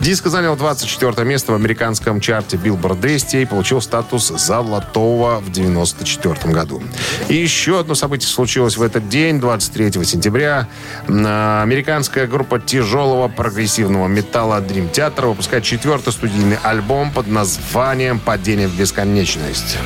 Диск 0.00 0.26
занял 0.26 0.56
24 0.56 1.26
место 1.26 1.52
в 1.52 1.54
американском 1.54 2.20
чарте 2.20 2.56
Billboard 2.56 3.00
200 3.00 3.36
и 3.36 3.44
получил 3.44 3.80
статус 3.80 4.28
золотого 4.28 5.40
в 5.40 5.50
94 5.50 6.52
году. 6.52 6.82
И 7.28 7.34
еще 7.34 7.80
одно 7.80 7.94
событие 8.06 8.28
случилось 8.28 8.76
в 8.76 8.82
этот 8.82 9.08
день, 9.08 9.40
23 9.40 10.04
сентября. 10.04 10.68
М, 11.08 11.26
Американская 11.26 12.28
группа 12.28 12.60
тяжелого 12.60 13.26
прогрессивного 13.26 14.06
металла 14.06 14.60
Dream 14.60 14.92
Theater 14.92 15.26
выпускает 15.26 15.64
четвертый 15.64 16.12
студийный 16.12 16.56
альбом 16.62 17.10
под 17.10 17.26
названием 17.26 18.20
«Падение 18.20 18.68
в 18.68 18.78
бесконечность». 18.78 19.76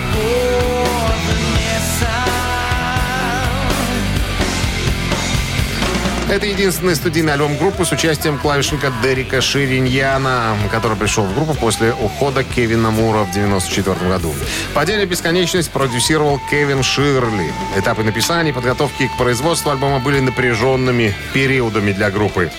Это 6.30 6.46
единственный 6.46 6.94
студийный 6.94 7.32
альбом 7.32 7.56
группы 7.56 7.84
с 7.84 7.90
участием 7.90 8.38
клавишника 8.38 8.92
Дерека 9.02 9.40
Шириньяна, 9.40 10.56
который 10.70 10.96
пришел 10.96 11.24
в 11.24 11.34
группу 11.34 11.54
после 11.54 11.92
ухода 11.92 12.44
Кевина 12.44 12.92
Мура 12.92 13.24
в 13.24 13.30
1994 13.30 14.08
году. 14.08 14.32
«Падение 14.72 15.06
бесконечность» 15.06 15.72
продюсировал 15.72 16.40
Кевин 16.48 16.84
Ширли. 16.84 17.52
Этапы 17.76 18.04
написания 18.04 18.50
и 18.50 18.52
подготовки 18.52 19.08
к 19.08 19.18
производству 19.18 19.72
альбома 19.72 19.98
были 19.98 20.20
напряженными 20.20 21.16
периодами 21.34 21.90
для 21.90 22.12
группы 22.12 22.52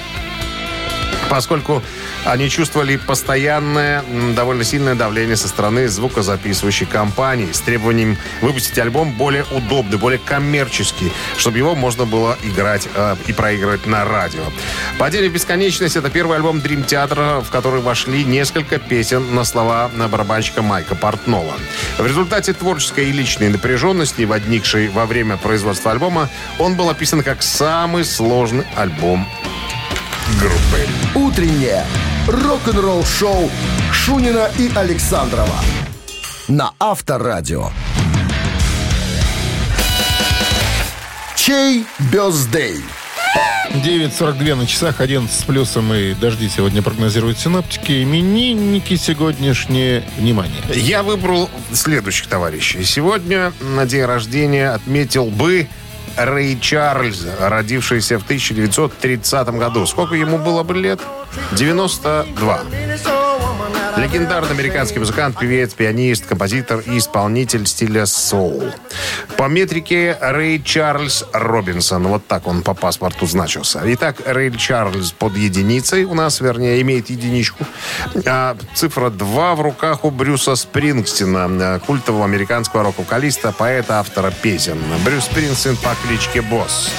поскольку 1.32 1.82
они 2.26 2.50
чувствовали 2.50 2.98
постоянное, 2.98 4.04
довольно 4.36 4.64
сильное 4.64 4.96
давление 4.96 5.36
со 5.36 5.48
стороны 5.48 5.88
звукозаписывающей 5.88 6.86
компании 6.86 7.52
с 7.52 7.60
требованием 7.62 8.18
выпустить 8.42 8.78
альбом 8.78 9.14
более 9.14 9.46
удобный, 9.52 9.98
более 9.98 10.20
коммерческий, 10.20 11.12
чтобы 11.38 11.58
его 11.58 11.76
можно 11.76 12.06
было 12.06 12.38
играть 12.44 12.88
э, 12.94 13.16
и 13.28 13.34
проигрывать 13.34 13.86
на 13.86 14.06
радио. 14.06 14.44
«Падение 15.00 15.30
в 15.30 15.34
бесконечность»— 15.34 15.96
это 15.98 16.10
первый 16.10 16.38
альбом 16.38 16.58
Dream 16.58 16.86
Theater, 16.86 17.42
в 17.42 17.50
который 17.50 17.82
вошли 17.82 18.24
несколько 18.24 18.78
песен 18.78 19.34
на 19.34 19.44
слова 19.44 19.90
на 19.96 20.08
барабанщика 20.08 20.62
Майка 20.62 20.96
Портнова. 20.96 21.54
В 21.98 22.06
результате 22.06 22.54
творческой 22.54 23.10
и 23.10 23.12
личной 23.12 23.50
напряженности, 23.50 24.24
возникшей 24.24 24.90
во 24.90 25.06
время 25.06 25.38
производства 25.38 25.92
альбома, 25.92 26.30
он 26.60 26.76
был 26.76 26.90
описан 26.90 27.24
как 27.24 27.42
самый 27.42 28.06
сложный 28.06 28.66
альбом 28.76 29.28
группы. 30.40 30.88
Утреннее 31.16 31.86
рок-н-ролл-шоу 32.28 33.50
Шунина 33.92 34.50
и 34.58 34.72
Александрова 34.76 35.60
на 36.48 36.72
Авторадио. 36.80 37.70
Чей 41.36 41.86
бездей? 42.12 42.82
9.42 43.72 44.56
на 44.56 44.68
часах, 44.68 45.00
11 45.00 45.34
с 45.34 45.44
плюсом 45.44 45.94
и 45.94 46.14
дожди 46.14 46.50
сегодня 46.50 46.82
прогнозируют 46.82 47.40
синоптики. 47.40 48.04
Именинники 48.04 48.98
сегодняшнее 48.98 50.04
внимание. 50.18 50.62
Я 50.74 51.04
выбрал 51.04 51.50
следующих 51.72 52.28
товарищей. 52.28 52.84
Сегодня 52.84 53.54
на 53.62 53.86
день 53.86 54.04
рождения 54.04 54.72
отметил 54.72 55.26
бы 55.26 55.68
Рэй 56.18 56.60
Чарльз, 56.60 57.26
родившийся 57.40 58.20
в 58.20 58.24
1930 58.24 59.50
году. 59.50 59.86
Сколько 59.86 60.16
ему 60.16 60.38
было 60.38 60.64
бы 60.64 60.76
лет? 60.76 61.00
92. 61.54 62.62
Легендарный 64.02 64.50
американский 64.50 64.98
музыкант, 64.98 65.38
певец, 65.38 65.76
пианист, 65.76 66.26
композитор 66.26 66.80
и 66.80 66.98
исполнитель 66.98 67.68
стиля 67.68 68.08
соул. 68.08 68.64
По 69.38 69.48
метрике 69.48 70.18
Рэй 70.20 70.60
Чарльз 70.60 71.24
Робинсон. 71.34 72.08
Вот 72.08 72.26
так 72.26 72.48
он 72.48 72.64
по 72.64 72.74
паспорту 72.74 73.28
значился. 73.28 73.80
Итак, 73.86 74.18
Рэй 74.26 74.52
Чарльз 74.58 75.12
под 75.12 75.38
единицей 75.38 76.06
у 76.06 76.16
нас, 76.16 76.42
вернее, 76.42 76.82
имеет 76.82 77.12
единичку. 77.12 77.64
А 78.26 78.58
цифра 78.74 79.12
2 79.12 79.54
в 79.54 79.62
руках 79.62 80.04
у 80.04 80.10
Брюса 80.10 80.56
Спрингстина, 80.56 81.76
э, 81.76 81.80
культового 81.86 82.26
американского 82.26 82.82
рок-вокалиста, 82.82 83.52
поэта, 83.52 84.00
автора 84.00 84.32
песен. 84.32 84.80
Брюс 85.06 85.26
Спрингстин 85.26 85.78
по 85.78 85.96
кличке 86.04 86.42
Босс. 86.42 86.90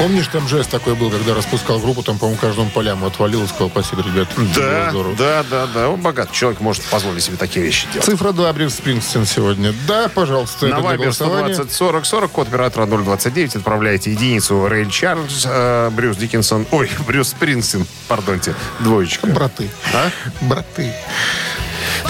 Помнишь, 0.00 0.28
там 0.28 0.48
жест 0.48 0.70
такой 0.70 0.94
был, 0.94 1.10
когда 1.10 1.34
распускал 1.34 1.78
группу, 1.78 2.02
там, 2.02 2.18
по-моему, 2.18 2.40
каждому 2.40 2.70
полям 2.70 3.04
отвалил 3.04 3.44
и 3.44 3.46
сказал, 3.46 3.68
спасибо, 3.68 4.02
ребят. 4.02 4.28
Да, 4.56 4.62
было 4.62 4.90
здорово». 4.90 5.16
да, 5.16 5.44
да, 5.50 5.66
да. 5.66 5.88
Он 5.90 6.00
богатый 6.00 6.32
человек 6.32 6.60
может 6.60 6.82
позволить 6.84 7.22
себе 7.22 7.36
такие 7.36 7.64
вещи 7.64 7.86
делать. 7.92 8.06
Цифра 8.06 8.32
2, 8.32 8.50
Брюс 8.54 8.74
Спрингстин 8.74 9.26
сегодня. 9.26 9.74
Да, 9.86 10.08
пожалуйста, 10.08 10.68
На 10.68 10.80
Вайбер 10.80 11.04
голосования. 11.04 11.52
120 11.52 11.76
40 11.76 12.06
40, 12.06 12.30
код 12.30 12.48
оператора 12.48 12.86
029, 12.86 13.56
отправляете 13.56 14.12
единицу 14.12 14.66
Рэй 14.68 14.88
Чарльз, 14.90 15.44
э, 15.46 15.90
Брюс 15.90 16.16
Диккенсон, 16.16 16.66
ой, 16.70 16.90
Брюс 17.06 17.28
Спрингстин, 17.28 17.86
пардонте, 18.08 18.54
двоечка. 18.78 19.26
Браты. 19.26 19.68
А? 19.92 20.10
Браты. 20.40 20.94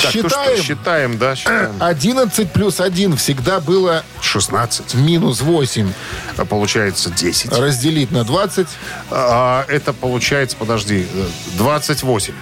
Так, 0.02 0.14
ну 0.14 0.22
Считаем. 0.22 0.56
что, 0.56 0.62
считаем, 0.66 1.18
да, 1.18 1.36
считаем. 1.36 1.72
11 1.80 2.52
плюс 2.52 2.80
1 2.80 3.16
всегда 3.16 3.60
было 3.60 4.02
16. 4.20 4.94
минус 4.94 5.40
8. 5.40 5.92
А 6.36 6.44
Получается 6.44 7.10
10. 7.10 7.52
Разделить 7.52 8.10
на 8.10 8.24
20. 8.24 8.66
А, 9.10 9.64
это 9.68 9.92
получается, 9.92 10.56
подожди, 10.56 11.06
э, 11.12 11.26
28. 11.58 12.34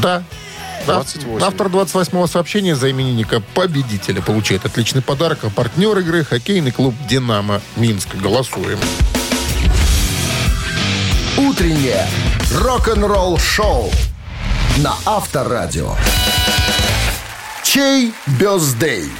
Да. 0.00 0.22
Да. 0.86 0.94
28. 0.94 1.46
Автор 1.46 1.68
28-го 1.68 2.26
сообщения 2.26 2.74
за 2.74 2.90
именинника 2.90 3.40
победителя 3.54 4.20
получает 4.20 4.64
отличный 4.66 5.00
подарок. 5.02 5.40
А 5.42 5.50
партнер 5.50 5.96
игры 5.98 6.24
хоккейный 6.24 6.72
клуб 6.72 6.94
«Динамо» 7.08 7.60
Минск. 7.76 8.14
Голосуем. 8.16 8.78
Утреннее 11.36 12.06
рок-н-ролл-шоу 12.52 13.90
на 14.78 14.94
Авторадио. 15.06 15.94
Чей 17.72 18.12
бездей? 18.38 19.10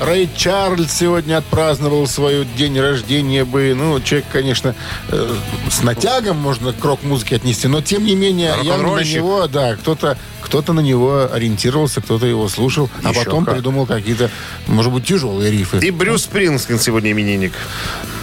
Рэй 0.00 0.30
Чарльз 0.36 0.92
сегодня 0.92 1.38
отпраздновал 1.38 2.06
свой 2.06 2.44
день 2.56 2.78
рождения 2.78 3.44
бы. 3.44 3.74
Ну, 3.76 4.00
человек, 4.00 4.28
конечно, 4.30 4.76
э, 5.08 5.34
с 5.68 5.82
натягом 5.82 6.36
можно 6.36 6.72
к 6.72 6.84
рок-музыке 6.84 7.34
отнести, 7.34 7.66
но 7.66 7.80
тем 7.82 8.04
не 8.04 8.14
менее, 8.14 8.54
явно 8.62 8.94
на 8.94 9.00
него, 9.00 9.48
да, 9.48 9.74
кто-то 9.74 10.16
кто-то 10.42 10.72
на 10.74 10.78
него 10.78 11.28
ориентировался, 11.32 12.00
кто-то 12.00 12.24
его 12.24 12.48
слушал, 12.48 12.88
а 13.02 13.10
Еще 13.10 13.24
потом 13.24 13.44
как. 13.44 13.54
придумал 13.54 13.86
какие-то, 13.86 14.30
может 14.68 14.92
быть, 14.92 15.04
тяжелые 15.04 15.50
рифы. 15.50 15.78
И 15.84 15.90
Брюс 15.90 16.22
Спрингстин 16.22 16.78
сегодня 16.78 17.10
именинник. 17.10 17.52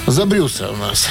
За 0.05 0.25
Брюса 0.25 0.69
у 0.69 0.77
нас. 0.77 1.09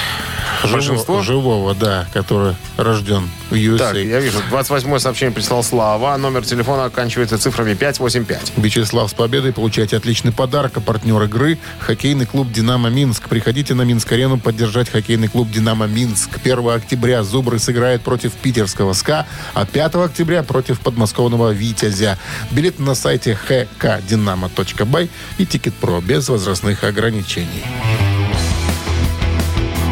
Большинство? 0.73 1.23
Живого, 1.23 1.75
да, 1.75 2.07
который 2.13 2.55
рожден 2.77 3.29
в 3.51 3.55
USA. 3.55 3.79
Так, 3.79 3.97
я 3.97 4.21
вижу, 4.21 4.39
28 4.51 4.99
сообщение 4.99 5.35
прислал 5.35 5.63
Слава. 5.63 6.17
Номер 6.17 6.45
телефона 6.45 6.85
оканчивается 6.85 7.39
цифрами 7.39 7.75
585. 7.75 8.53
Вячеслав 8.57 9.11
с 9.11 9.15
победой. 9.15 9.53
Получайте 9.53 9.97
отличный 9.97 10.33
подарок. 10.33 10.77
А 10.77 10.81
партнер 10.81 11.23
игры– 11.23 11.59
хоккейный 11.81 12.27
клуб 12.27 12.51
«Динамо 12.53 12.89
Минск». 12.89 13.29
Приходите 13.29 13.75
на 13.75 13.83
Минск-арену 13.83 14.39
поддержать 14.39 14.91
хоккейный 14.91 15.29
клуб 15.29 15.51
«Динамо 15.51 15.87
Минск». 15.87 16.39
1 16.43 16.69
октября 16.69 17.23
«Зубры» 17.23 17.59
сыграют 17.59 18.03
против 18.03 18.33
питерского 18.33 18.93
«СКА», 18.93 19.27
а 19.55 19.65
5 19.65 19.95
октября 19.97 20.43
против 20.43 20.81
подмосковного 20.81 21.51
«Витязя». 21.51 22.19
Билет 22.51 22.79
на 22.79 22.95
сайте 22.95 23.39
hkdinamo.by 23.49 25.09
и 25.39 25.47
«Ticket.Pro» 25.47 26.01
без 26.01 26.29
возрастных 26.29 26.85
ограничений. 26.85 27.65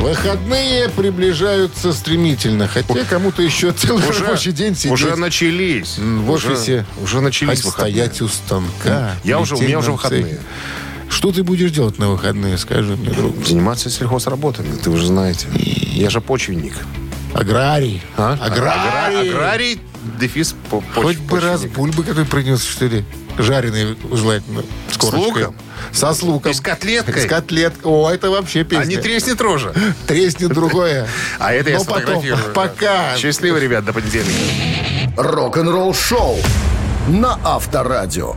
Выходные 0.05 0.91
приближаются 0.91 1.95
стремительно, 1.95 2.69
хотя 2.69 3.05
кому-то 3.09 3.41
еще 3.41 3.73
целый 3.73 4.05
рабочий 4.11 4.53
день 4.53 4.77
сидеть. 4.77 4.93
Уже 4.93 5.17
начались. 5.17 5.97
в 5.97 6.31
Уже- 6.31 6.53
офисе. 6.53 6.85
Уже 7.03 7.23
начались 7.23 7.63
Хоть 7.63 7.65
выходные. 7.73 7.95
стоять 7.95 8.21
у 8.21 8.29
станка. 8.29 9.17
Я 9.25 9.41
уже, 9.41 9.57
у 9.57 9.63
меня 9.63 9.79
уже 9.79 9.93
выходные. 9.93 10.41
Что 11.09 11.33
ты 11.33 11.43
будешь 11.43 11.71
делать 11.71 11.99
на 11.99 12.11
выходные, 12.11 12.59
скажи 12.59 12.97
мне, 12.97 13.09
друг? 13.09 13.47
Заниматься 13.47 13.89
сельхозработами, 13.89 14.77
ты 14.77 14.91
уже 14.91 15.07
знаете. 15.07 15.47
Я 15.57 16.11
же 16.11 16.21
почвенник. 16.21 16.75
Аграрий. 17.33 18.03
А? 18.19 18.35
Аграрий. 18.41 19.31
Агра- 19.31 19.31
Аграрий, 19.31 19.81
дефис 20.19 20.55
по 20.71 20.83
Хоть 20.95 21.19
бы 21.19 21.41
раз 21.41 21.65
бульбы 21.65 22.03
какой 22.05 22.25
принес, 22.25 22.63
что 22.65 22.87
ли. 22.87 23.05
Жареный, 23.37 23.97
желательно, 24.13 24.63
с 24.91 24.95
С 24.95 24.97
корочкой. 24.97 25.43
луком? 25.43 25.57
Со 25.93 26.15
с 26.15 26.23
луком. 26.23 26.53
И 26.53 26.55
с 26.55 26.61
котлеткой? 26.61 27.23
С 27.23 27.27
котлеткой. 27.27 27.91
О, 27.91 28.09
это 28.11 28.31
вообще 28.31 28.63
песня. 28.63 28.83
А 28.83 28.87
не 28.87 28.97
треснет 28.97 29.41
рожа. 29.41 29.75
Треснет 30.07 30.53
другое. 30.53 31.09
А 31.41 31.53
это 31.53 31.71
я 31.71 31.81
сфотографирую. 31.81 32.53
пока. 32.55 33.17
Счастливо, 33.17 33.57
ребят, 33.57 33.85
до 33.85 33.93
понедельника. 33.93 34.39
Рок-н-ролл-шоу 35.17 36.39
на 37.09 37.39
Авторадио. 37.45 38.37